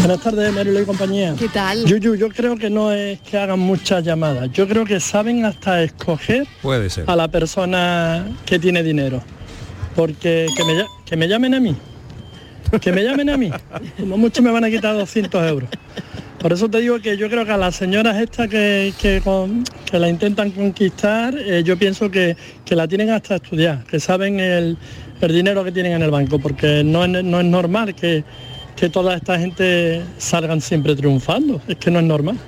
[0.00, 1.34] Buenas tardes, Marilo y compañía.
[1.38, 1.84] ¿Qué tal?
[1.84, 4.50] Yuyu, yo creo que no es que hagan muchas llamadas.
[4.52, 7.04] Yo creo que saben hasta escoger Puede ser.
[7.06, 9.22] a la persona que tiene dinero.
[9.94, 11.76] Porque que me, que me llamen a mí.
[12.80, 13.50] Que me llamen a mí.
[13.98, 15.68] Como mucho me van a quitar 200 euros.
[16.38, 19.64] Por eso te digo que yo creo que a las señoras estas que, que, con-
[19.84, 24.40] que la intentan conquistar, eh, yo pienso que, que la tienen hasta estudiar, que saben
[24.40, 24.78] el,
[25.20, 28.24] el dinero que tienen en el banco, porque no es, no es normal que,
[28.80, 31.60] que toda esta gente salgan siempre triunfando.
[31.68, 32.38] Es que no es normal.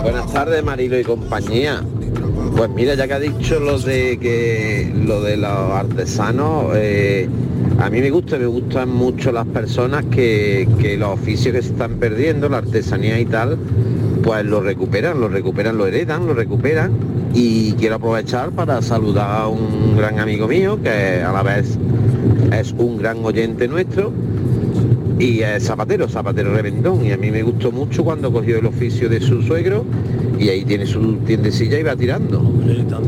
[0.00, 1.82] Buenas tardes, Marilo y compañía.
[2.56, 7.28] Pues mira, ya que ha dicho lo de que lo de los artesanos, eh,
[7.80, 11.72] a mí me gusta, me gustan mucho las personas que, que los oficios que se
[11.72, 13.58] están perdiendo, la artesanía y tal,
[14.22, 16.92] pues lo recuperan, lo recuperan, lo heredan, lo recuperan.
[17.34, 21.78] Y quiero aprovechar para saludar a un gran amigo mío que a la vez
[22.52, 24.12] es un gran oyente nuestro
[25.18, 27.04] y es zapatero, zapatero reventón.
[27.04, 29.84] Y a mí me gustó mucho cuando cogió el oficio de su suegro
[30.38, 32.42] y ahí tiene su tiendecilla y va tirando.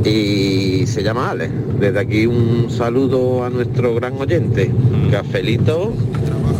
[0.04, 1.50] Y se llama Ale.
[1.80, 4.70] Desde aquí un saludo a nuestro gran oyente,
[5.10, 5.92] Cafelito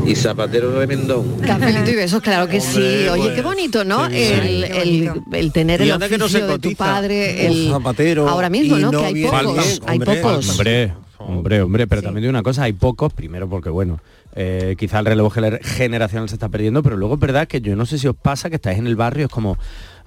[0.07, 1.39] y Zapatero Remendón.
[1.41, 2.79] Cafelito y besos, claro que sí.
[3.09, 4.07] Oye, pues, qué bonito, ¿no?
[4.07, 7.53] El, el- el tener Y el anda que no se oficio de tu padre, Un
[7.53, 8.91] el zapatero ahora mismo, ¿no?
[8.93, 10.17] no que hay pocos, hay hombre.
[10.21, 10.51] pocos.
[10.51, 14.01] Hombre, hombre, hombre, pero también de una cosa, hay pocos, primero porque bueno,
[14.35, 17.77] eh, quizá el relevo gener- generacional se está perdiendo, pero luego es verdad que yo
[17.77, 19.57] no sé si os pasa que estáis en el barrio, es como,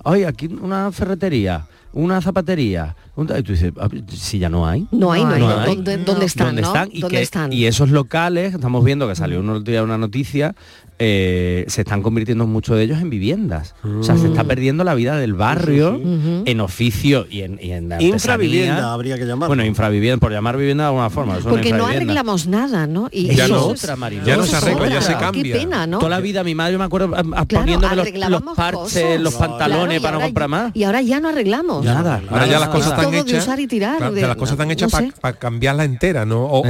[0.03, 4.68] ay, aquí una ferretería, una zapatería, un ta-", y tú dices, "Ah, si ya no
[4.68, 4.88] hay.
[4.91, 5.41] No hay, no hay.
[5.41, 6.68] No ¿Dónde, dónde están, ¿Dónde no?
[6.68, 6.89] están?
[6.91, 7.53] Y, ¿Dónde que- están?
[7.53, 10.53] y esos locales, estamos viendo que salió días una noticia,
[10.97, 13.76] eh, se están convirtiendo muchos de ellos en viviendas.
[13.84, 14.47] O sea, se está Mm.
[14.47, 15.99] perdiendo la vida del barrio
[16.45, 17.89] en oficio y en, y en.
[17.99, 19.47] Infravivienda habría que llamarlo.
[19.47, 21.36] Bueno, infravivienda, por llamar vivienda de alguna forma.
[21.39, 23.09] Porque no arreglamos nada, ¿no?
[23.11, 23.95] Y Ya eso no, es- otra.
[24.26, 25.43] Ya no se arregla, ya se cambia.
[25.43, 25.99] Qué pena, ¿no?
[25.99, 27.95] Toda la vida mi madre, me acuerdo Claro, poniéndome
[28.30, 29.20] los, parches, cosas.
[29.22, 30.72] los pantalones para no comprar más.
[30.76, 31.84] Y ahora ya no arreglamos.
[31.86, 32.22] Nada.
[32.30, 34.73] Ahora ya las cosas Es de usar y tirar, claro, de- las cosas están no
[34.73, 34.91] hechas
[35.21, 36.43] para cambiarla entera, ¿no?
[36.45, 36.63] O,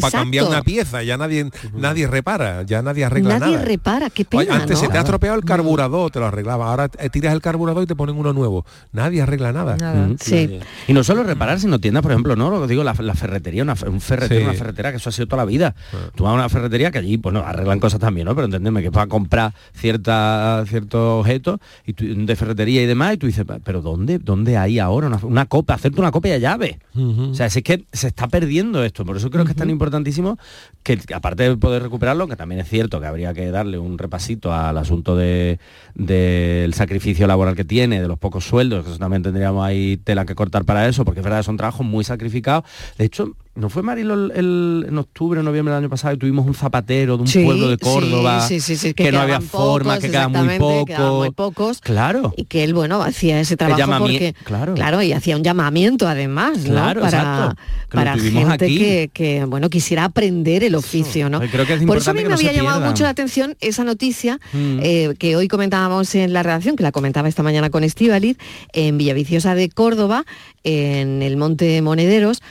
[0.00, 1.02] para cambiar una pieza.
[1.02, 3.64] Ya nadie, nadie repara, ya nadie arregla Nadie nada.
[3.64, 4.92] repara, qué pena, Oye, antes se ¿no?
[4.92, 6.68] te ha estropeado el carburador, te lo arreglaba.
[6.70, 8.64] Ahora tiras el carburador y te ponen uno nuevo.
[8.92, 9.76] Nadie arregla nada.
[9.76, 10.16] Mm.
[10.20, 10.60] Sí.
[10.88, 13.62] Y no solo reparar, sino tiendas, por ejemplo, no, lo que digo, la, la ferretería,
[13.62, 14.44] una, un ferretero, Sí.
[14.46, 15.74] una ferretera, que eso ha sido toda la vida.
[16.14, 18.34] Tú vas a una ferretería que allí, bueno, arreglan cosas también, ¿no?
[18.34, 23.14] Pero entendeme que vas a comprar cierta, ciertos objetos y tú- de ferretería y demás,
[23.14, 25.73] y tú dices, pero ¿dónde, dónde hay ahora una, una copa?
[25.74, 26.78] Hacerte una copia de llave.
[26.94, 29.04] O sea, si es que se está perdiendo esto.
[29.04, 30.38] Por eso creo que es tan importantísimo
[30.82, 34.52] que, aparte de poder recuperarlo, que también es cierto que habría que darle un repasito
[34.54, 35.58] al asunto de-
[35.94, 40.24] del sacrificio laboral que tiene, de los pocos sueldos, que eso también tendríamos ahí tela
[40.26, 42.64] que cortar para eso, porque es verdad que son trabajos muy sacrificados.
[42.98, 46.46] De hecho, ¿no fue Marilo el, el- en octubre, noviembre del año pasado y tuvimos
[46.46, 49.40] un zapatero de un Sí, pueblo de Córdoba sí, sí, sí, sí, que, no había
[49.40, 51.18] forma, pocos, que quedaban muy quedaban pocos?
[51.18, 51.80] muy pocos.
[51.80, 52.34] Claro.
[52.36, 55.02] Y que él, bueno, hacía ese trabajo porque, claro.
[55.02, 56.72] y hacía un llamamiento además, ¿no?
[56.74, 57.54] Claro, para.
[57.88, 58.78] Que para gente aquí.
[58.78, 61.40] que, que, bueno, quisiera aprender el oficio, ¿no?
[61.42, 62.90] Yo creo que es Por eso a mí que me no había llamado pierda.
[62.90, 64.78] mucho la atención esa noticia Mm.
[64.82, 68.36] eh, que hoy comentábamos en la redacción, que la comentaba esta mañana con Estíbaliz,
[68.72, 70.24] en Villaviciosa de Córdoba,
[70.64, 72.42] en el Monte Monederos,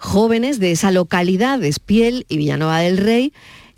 [0.00, 3.32] jóvenes de esa localidad, de Espiel y Villanueva del Rey,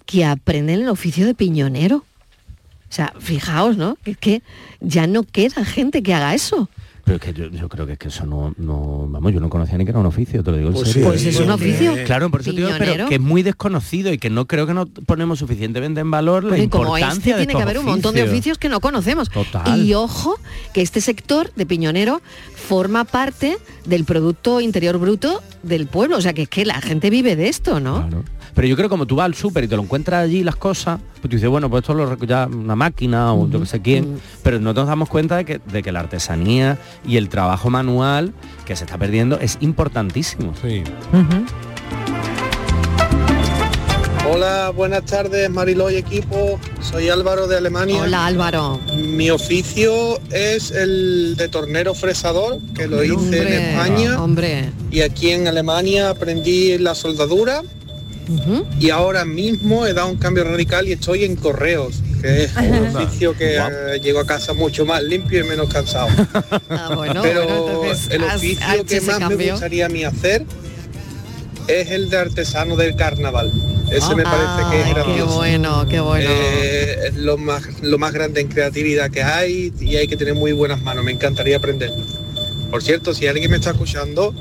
[0.06, 1.96] que aprenden el oficio de piñonero.
[1.96, 3.98] O sea, fijaos, ¿no?
[4.04, 4.42] Es que
[4.80, 6.70] ya no queda gente que haga eso.
[7.04, 9.50] Pero es que yo, yo creo que, es que eso no, no, vamos, yo no
[9.50, 11.02] conocía ni que era un oficio, te lo digo en Pues serio.
[11.02, 11.94] sí, Pues es un oficio.
[12.04, 14.74] Claro, por eso te digo, pero que es muy desconocido y que no creo que
[14.74, 17.86] no ponemos suficientemente en valor la Porque como importancia este de tiene que haber un
[17.86, 19.30] montón de oficios que no conocemos.
[19.30, 19.84] Total.
[19.84, 20.38] Y ojo,
[20.72, 22.22] que este sector de piñonero
[22.54, 26.16] forma parte del Producto Interior Bruto del pueblo.
[26.16, 28.08] O sea, que es que la gente vive de esto, ¿no?
[28.54, 30.56] Pero yo creo que como tú vas al súper y te lo encuentras allí las
[30.56, 33.80] cosas, pues tú dices, bueno, pues esto lo ya una máquina o yo que sé
[33.80, 37.70] quién, pero no nos damos cuenta de que, de que la artesanía y el trabajo
[37.70, 38.34] manual
[38.66, 40.52] que se está perdiendo es importantísimo.
[40.60, 40.82] Sí.
[44.30, 46.58] Hola, buenas tardes Mariló y equipo.
[46.80, 48.02] Soy Álvaro de Alemania.
[48.02, 48.80] Hola Álvaro.
[48.96, 54.22] Mi oficio es el de tornero fresador, que lo hice en España.
[54.22, 54.70] Hombre.
[54.90, 57.62] Y aquí en Alemania aprendí la soldadura.
[58.78, 62.96] Y ahora mismo he dado un cambio radical y estoy en correos, que es un
[62.96, 66.08] oficio que eh, llego a casa mucho más limpio y menos cansado.
[66.70, 70.44] Ah, bueno, Pero bueno, entonces el oficio has que más me gustaría a mí hacer
[71.68, 73.52] es el de artesano del carnaval.
[73.90, 75.26] Ese me parece que es grandioso.
[75.26, 76.30] Qué bueno, qué bueno.
[76.30, 80.34] Eh, es lo más, lo más grande en creatividad que hay y hay que tener
[80.34, 81.04] muy buenas manos.
[81.04, 82.04] Me encantaría aprenderlo.
[82.70, 84.34] Por cierto, si alguien me está escuchando,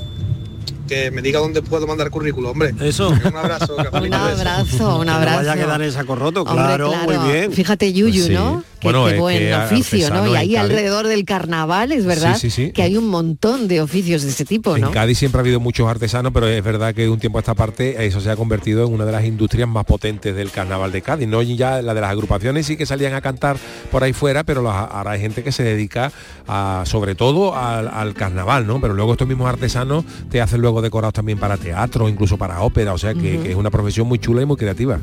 [0.92, 2.74] que me diga dónde puedo mandar currículum, hombre.
[2.82, 3.08] Eso.
[3.10, 3.78] Un abrazo.
[3.78, 5.38] Un abrazo, un Que no abrazo.
[5.38, 7.54] vaya a quedar en saco roto, Hombre, claro, muy bien.
[7.54, 8.34] Fíjate, Yuyu, Pues sí.
[8.34, 8.62] ¿no?
[8.82, 10.26] Qué, Bueno, qué es buen que oficio, ¿no?
[10.28, 12.72] Y en ahí Cádiz- alrededor del carnaval es verdad Sí, sí, sí.
[12.72, 14.92] que hay un montón de oficios de ese tipo, En ¿no?
[14.92, 17.54] Cádiz siempre ha habido muchos artesanos, pero es verdad que de un tiempo a esta
[17.54, 21.02] parte eso se ha convertido en una de las industrias más potentes del carnaval de
[21.02, 21.28] Cádiz.
[21.28, 23.58] No Y ya la de las agrupaciones sí que salían a cantar
[23.92, 26.12] por ahí fuera, pero ahora hay gente que se dedica
[26.48, 28.82] a, sobre todo al, al carnaval, ¿no?
[28.82, 32.94] Pero luego estos mismos artesanos te hacen luego decorados también para teatro, incluso para ópera,
[32.94, 35.00] o sea que es una profesión muy chula y muy creativa.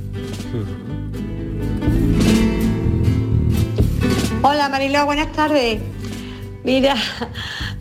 [4.40, 5.80] Hola Mariló, buenas tardes.
[6.62, 6.94] Mira,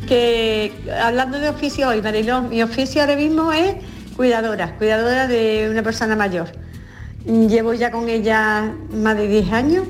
[0.07, 3.75] que hablando de oficio hoy, Mariló, mi oficio ahora mismo es
[4.15, 6.47] cuidadora, cuidadora de una persona mayor.
[7.25, 9.87] Llevo ya con ella más de 10 años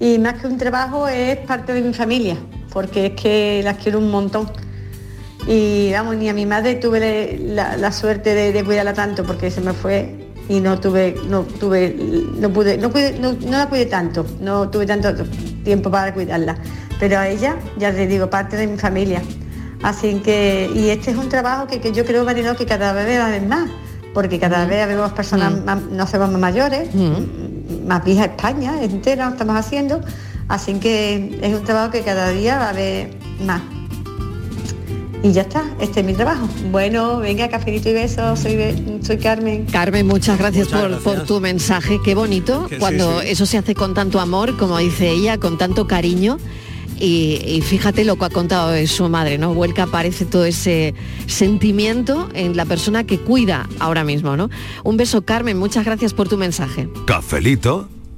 [0.00, 2.36] y más que un trabajo es parte de mi familia,
[2.72, 4.50] porque es que las quiero un montón.
[5.46, 9.72] Y vamos, ni a mi madre tuve la, suerte de cuidarla tanto porque se me
[9.72, 11.94] fue y no tuve, no tuve,
[12.38, 15.12] no pude, no, cuidé- no, no la cuidé tanto, no tuve tanto
[15.64, 16.56] tiempo para cuidarla.
[17.00, 19.22] Pero a ella, ya te digo, parte de mi familia.
[19.82, 23.18] Así que, y este es un trabajo que, que yo creo, Mariló, que cada vez
[23.20, 23.68] va a haber más,
[24.14, 26.88] porque cada vez vemos personas, más, no hacemos más mayores,
[27.86, 30.00] más vieja España entera estamos haciendo,
[30.48, 33.10] así que es un trabajo que cada día va a haber
[33.44, 33.60] más.
[35.22, 36.46] Y ya está, este es mi trabajo.
[36.70, 38.56] Bueno, venga, cafelito y besos, soy,
[39.02, 39.64] soy Carmen.
[39.66, 41.14] Carmen, muchas gracias, Muchas por, gracias.
[41.16, 41.98] por tu mensaje.
[42.04, 43.28] Qué bonito Que sí, cuando sí.
[43.30, 46.38] eso se hace con tanto amor, como dice ella, con tanto cariño.
[46.98, 49.52] Y, y fíjate lo que ha contado de su madre, ¿no?
[49.52, 50.94] Vuelca aparece todo ese
[51.26, 54.48] sentimiento en la persona que cuida ahora mismo, ¿no?
[54.82, 56.88] Un beso, Carmen, muchas gracias por tu mensaje.
[57.04, 57.88] Cafelito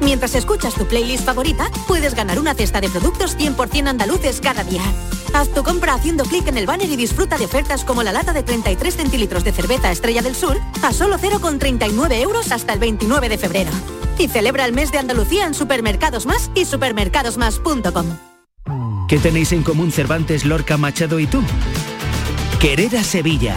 [0.00, 4.82] Mientras escuchas tu playlist favorita, puedes ganar una cesta de productos 100% andaluces cada día.
[5.32, 8.32] Haz tu compra haciendo clic en el banner y disfruta de ofertas como la lata
[8.32, 13.28] de 33 centilitros de cerveza Estrella del Sur a solo 0,39 euros hasta el 29
[13.28, 13.70] de febrero.
[14.18, 18.06] Y celebra el mes de Andalucía en Supermercados Más y supermercadosmás.com.
[19.08, 21.42] ¿Qué tenéis en común Cervantes, Lorca, Machado y tú?
[22.60, 23.56] Querer a Sevilla.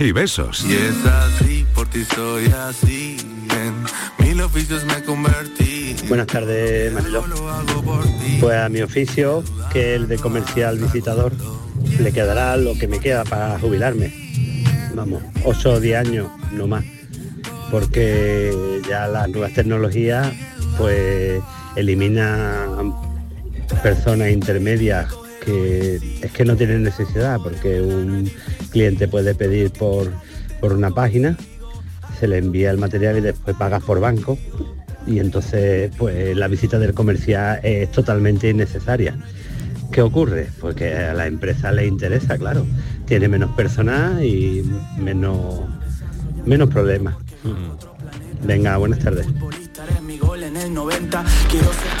[0.00, 0.64] y besos.
[0.66, 3.16] Y es así, por ti soy así.
[3.50, 5.94] En mil oficios me convertí.
[6.08, 6.92] Buenas tardes.
[8.40, 11.32] Pues a mi oficio, que es el de comercial visitador,
[11.98, 14.12] le quedará lo que me queda para jubilarme.
[14.94, 16.84] Vamos, 8 o 10 años, no más.
[17.70, 20.32] Porque ya las nuevas tecnologías,
[20.78, 21.42] pues,
[21.76, 22.94] eliminan
[23.82, 25.06] personas intermedias
[25.44, 28.30] que es que no tienen necesidad, porque un
[28.70, 30.10] cliente puede pedir por,
[30.60, 31.36] por una página,
[32.18, 34.38] se le envía el material y después pagas por banco
[35.06, 39.16] y entonces pues la visita del comercial es totalmente innecesaria.
[39.90, 40.48] ¿Qué ocurre?
[40.60, 42.64] Pues que a la empresa le interesa, claro.
[43.06, 44.62] Tiene menos personal y
[44.98, 45.62] menos,
[46.46, 47.16] menos problemas.
[48.44, 49.26] Venga, buenas tardes.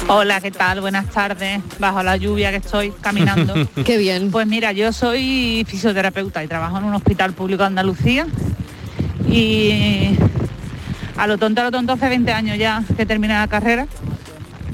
[0.08, 0.80] Hola, ¿qué tal?
[0.80, 1.62] Buenas tardes.
[1.78, 3.54] Bajo la lluvia que estoy caminando.
[3.84, 4.30] Qué bien.
[4.32, 8.26] Pues mira, yo soy fisioterapeuta y trabajo en un hospital público de Andalucía.
[9.28, 10.16] Y
[11.16, 13.86] a lo tonto, a lo tonto, hace 20 años ya que terminé la carrera.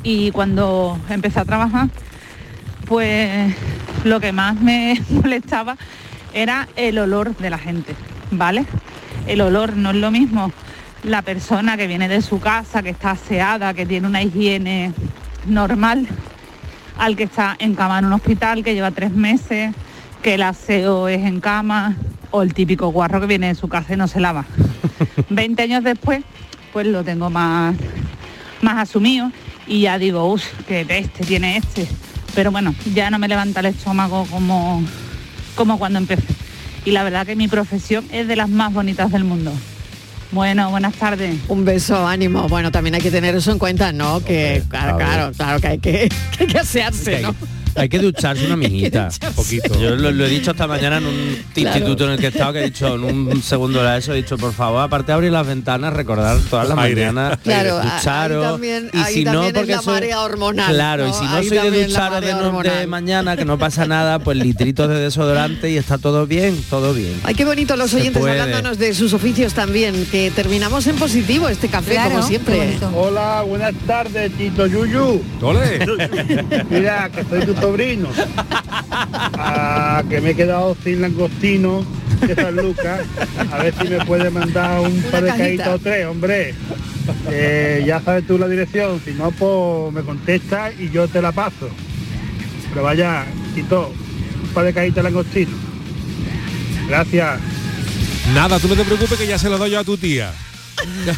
[0.02, 1.88] Y cuando empecé a trabajar,
[2.86, 3.54] pues
[4.04, 5.76] lo que más me molestaba
[6.32, 7.94] era el olor de la gente,
[8.30, 8.64] ¿vale?
[9.26, 10.50] El olor no es lo mismo
[11.02, 14.92] la persona que viene de su casa, que está aseada, que tiene una higiene
[15.46, 16.06] normal,
[16.98, 19.74] al que está en cama en un hospital, que lleva tres meses,
[20.22, 21.96] que el aseo es en cama,
[22.30, 24.44] o el típico guarro que viene de su casa y no se lava.
[25.30, 26.22] 20 años después,
[26.72, 27.76] pues lo tengo más,
[28.62, 29.30] más asumido
[29.66, 31.86] y ya digo, uff, qué peste tiene este.
[32.34, 34.82] Pero bueno, ya no me levanta el estómago como,
[35.54, 36.34] como cuando empecé.
[36.84, 39.52] Y la verdad que mi profesión es de las más bonitas del mundo.
[40.32, 41.36] Bueno, buenas tardes.
[41.48, 42.48] Un beso, ánimo.
[42.48, 44.20] Bueno, también hay que tener eso en cuenta, ¿no?
[44.20, 47.34] Que claro, claro, claro que hay que, que hay que asearse, ¿no?
[47.76, 49.08] Hay que ducharse una mijita.
[49.28, 49.80] Un poquito.
[49.80, 51.78] Yo lo, lo he dicho esta mañana en un Claro.
[51.78, 54.16] instituto en el que he estado, que he dicho en un segundo de ESO, he
[54.16, 57.06] dicho, por favor, aparte de abrir las ventanas, recordar todas las Aire.
[57.12, 58.44] mañanas, Claro, ducharos.
[58.44, 60.72] ahí también, y ahí si no, también es porque la marea hormonal.
[60.72, 63.86] Claro, y si no Ahí soy de ducharos de, no- de mañana, que no pasa
[63.86, 67.20] nada, pues litritos de desodorante y está todo bien, todo bien.
[67.24, 71.68] Ay, qué bonito los oyentes hablándonos de sus oficios también, que terminamos en positivo este
[71.68, 72.78] café, Claro, como siempre.
[72.94, 75.22] Hola, buenas tardes, Tito Yuyu.
[75.42, 75.86] ¡Ole!
[76.70, 78.08] Mira, que soy tu sobrino.
[79.38, 81.84] Ah, que me he quedado sin langostino
[82.20, 83.00] de San Lucas.
[83.52, 85.44] A ver si me puede mandar un par de cajita.
[85.44, 86.54] cajitas o tres, hombre.
[87.30, 91.32] Eh, ya sabes tú la dirección, si no, pues me contesta y yo te la
[91.32, 91.68] paso.
[92.70, 93.92] Pero vaya, Tito,
[94.42, 95.56] un par de cajitas de langostino.
[96.88, 97.40] Gracias.
[98.34, 100.32] Nada, tú no te preocupes que ya se lo doy yo a tu tía.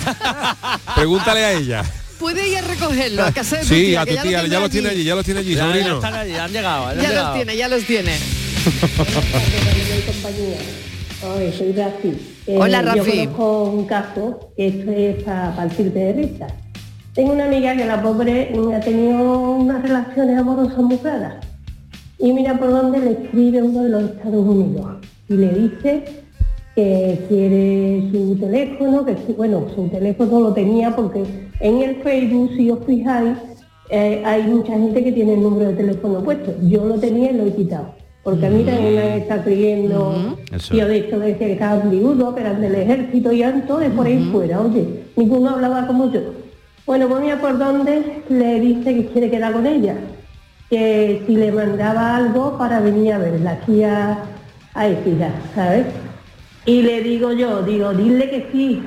[0.94, 1.84] Pregúntale a ella.
[2.19, 4.49] Puede ir a recogerlo a casa de tu Sí, tía, a tu ya tía, lo
[4.49, 5.05] ya lo tiene allí.
[5.05, 5.95] ya lo tiene allí, Ya, ya sobrino.
[5.97, 8.12] están allí, han llegado, han Ya los tiene, ya los tiene.
[11.23, 12.09] Hola, soy Rafi.
[12.47, 12.99] Eh, Hola, Rafi.
[13.25, 16.47] Yo conozco un caso que esto es para partirte de risa.
[17.14, 21.35] Tengo una amiga que la pobre ha tenido unas relaciones amorosas muy raras.
[22.19, 24.87] Y mira por dónde le escribe uno de los Estados Unidos.
[25.29, 26.05] Y le dice
[26.77, 31.25] que quiere su teléfono, que bueno, su teléfono lo tenía porque
[31.61, 33.36] en el Facebook, si os fijáis,
[33.90, 36.54] eh, hay mucha gente que tiene el número de teléfono puesto.
[36.62, 37.94] Yo lo tenía y lo he quitado.
[38.22, 40.74] Porque a mí también me está escribiendo Eso.
[40.74, 43.80] tío de esto que decía que estaban viudos, que eran del ejército y eran todos
[43.80, 44.86] de por ahí fuera, oye,
[45.16, 46.20] ninguno hablaba como yo.
[46.84, 49.94] Bueno, pues mira por dónde le dice que quiere quedar con ella,
[50.68, 54.24] que si le mandaba algo para venir a verla aquí a,
[54.74, 54.88] a
[55.54, 55.86] ¿sabes?
[56.66, 58.82] Y le digo yo, digo, dile que sí,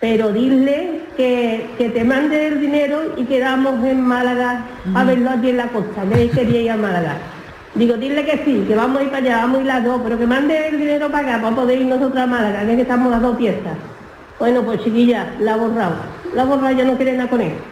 [0.00, 5.50] pero dile que, que te mande el dinero y quedamos en Málaga a verlo aquí
[5.50, 7.18] en la costa, él quería ir a Málaga.
[7.74, 10.00] Digo, dile que sí, que vamos a ir para allá, vamos a ir las dos,
[10.02, 12.76] pero que mande el dinero para acá, para poder ir nosotros a Málaga, que es
[12.76, 13.76] que estamos las dos piezas.
[14.38, 15.96] Bueno, pues chiquilla, la ha borrado.
[16.34, 17.52] La ha borrado, ya no quiere nada con él.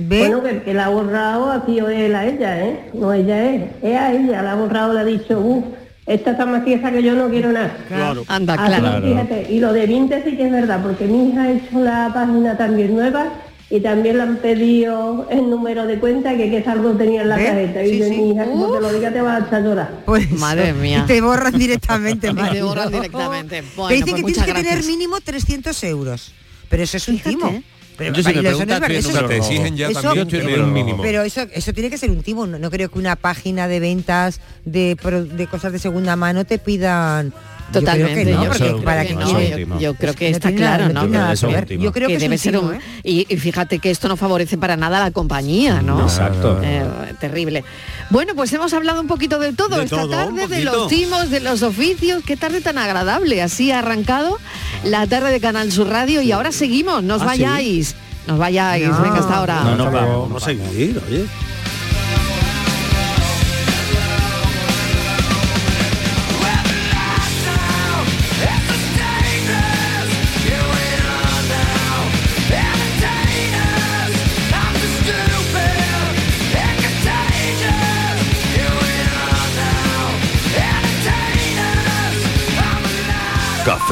[0.00, 2.90] Bueno, que que la ha borrado ha sido él a ella, ¿eh?
[2.94, 5.64] No ella es, es a ella, la ha borrado, le ha dicho, uff,
[6.08, 7.76] esta está más tiesa que yo no quiero nada.
[7.88, 8.24] Claro.
[8.28, 9.06] Anda, Así, claro.
[9.06, 12.10] fíjate, y lo de 20 sí que es verdad, porque mi hija ha hecho la
[12.12, 13.32] página también nueva
[13.70, 17.36] y también le han pedido el número de cuenta que que algo tenía en la
[17.36, 17.46] ¿Ves?
[17.48, 17.84] tarjeta.
[17.84, 18.16] Y Sí, de sí.
[18.16, 19.90] mi hija, como te lo diga, te vas a echar llorar.
[20.06, 21.02] Pues Madre mía.
[21.04, 23.62] Y te borran directamente, Y te borran directamente.
[23.76, 26.32] Bueno, te dicen pues que tienes que tener mínimo 300 euros.
[26.70, 27.62] Pero eso es un timo.
[27.98, 30.72] Pero, Yo si eso es eso un es- te exigen ya eso- también tener un
[30.72, 31.02] mínimo.
[31.02, 32.46] Pero eso, eso tiene que ser un timo.
[32.46, 34.96] No, no creo que una página de ventas de,
[35.34, 37.34] de cosas de segunda mano te pidan.
[37.68, 40.14] Yo creo Totalmente, que no, yo porque creo para que que no, yo, yo creo
[40.14, 41.34] que está claro, no.
[41.66, 42.80] Yo creo que, debe ser un ¿eh?
[43.04, 46.00] y, y fíjate que esto no favorece para nada a la compañía, ¿no?
[46.00, 46.60] Exacto.
[46.62, 46.82] Eh,
[47.20, 47.64] terrible.
[48.08, 51.28] Bueno, pues hemos hablado un poquito de todo De esta todo, tarde, de los timos,
[51.28, 52.22] de los oficios.
[52.24, 53.42] Qué tarde tan agradable.
[53.42, 54.38] Así ha arrancado
[54.84, 57.02] la tarde de Canal Sur Radio y ahora seguimos.
[57.02, 57.94] No os Ah, vayáis.
[58.26, 58.88] No os vayáis.
[58.88, 59.02] No.
[59.02, 59.62] Venga, hasta ahora.
[59.64, 61.26] No, no, vamos, vamos a seguir, oye.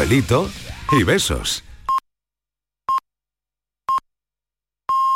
[0.07, 0.49] Cafelito
[0.93, 1.66] y besos.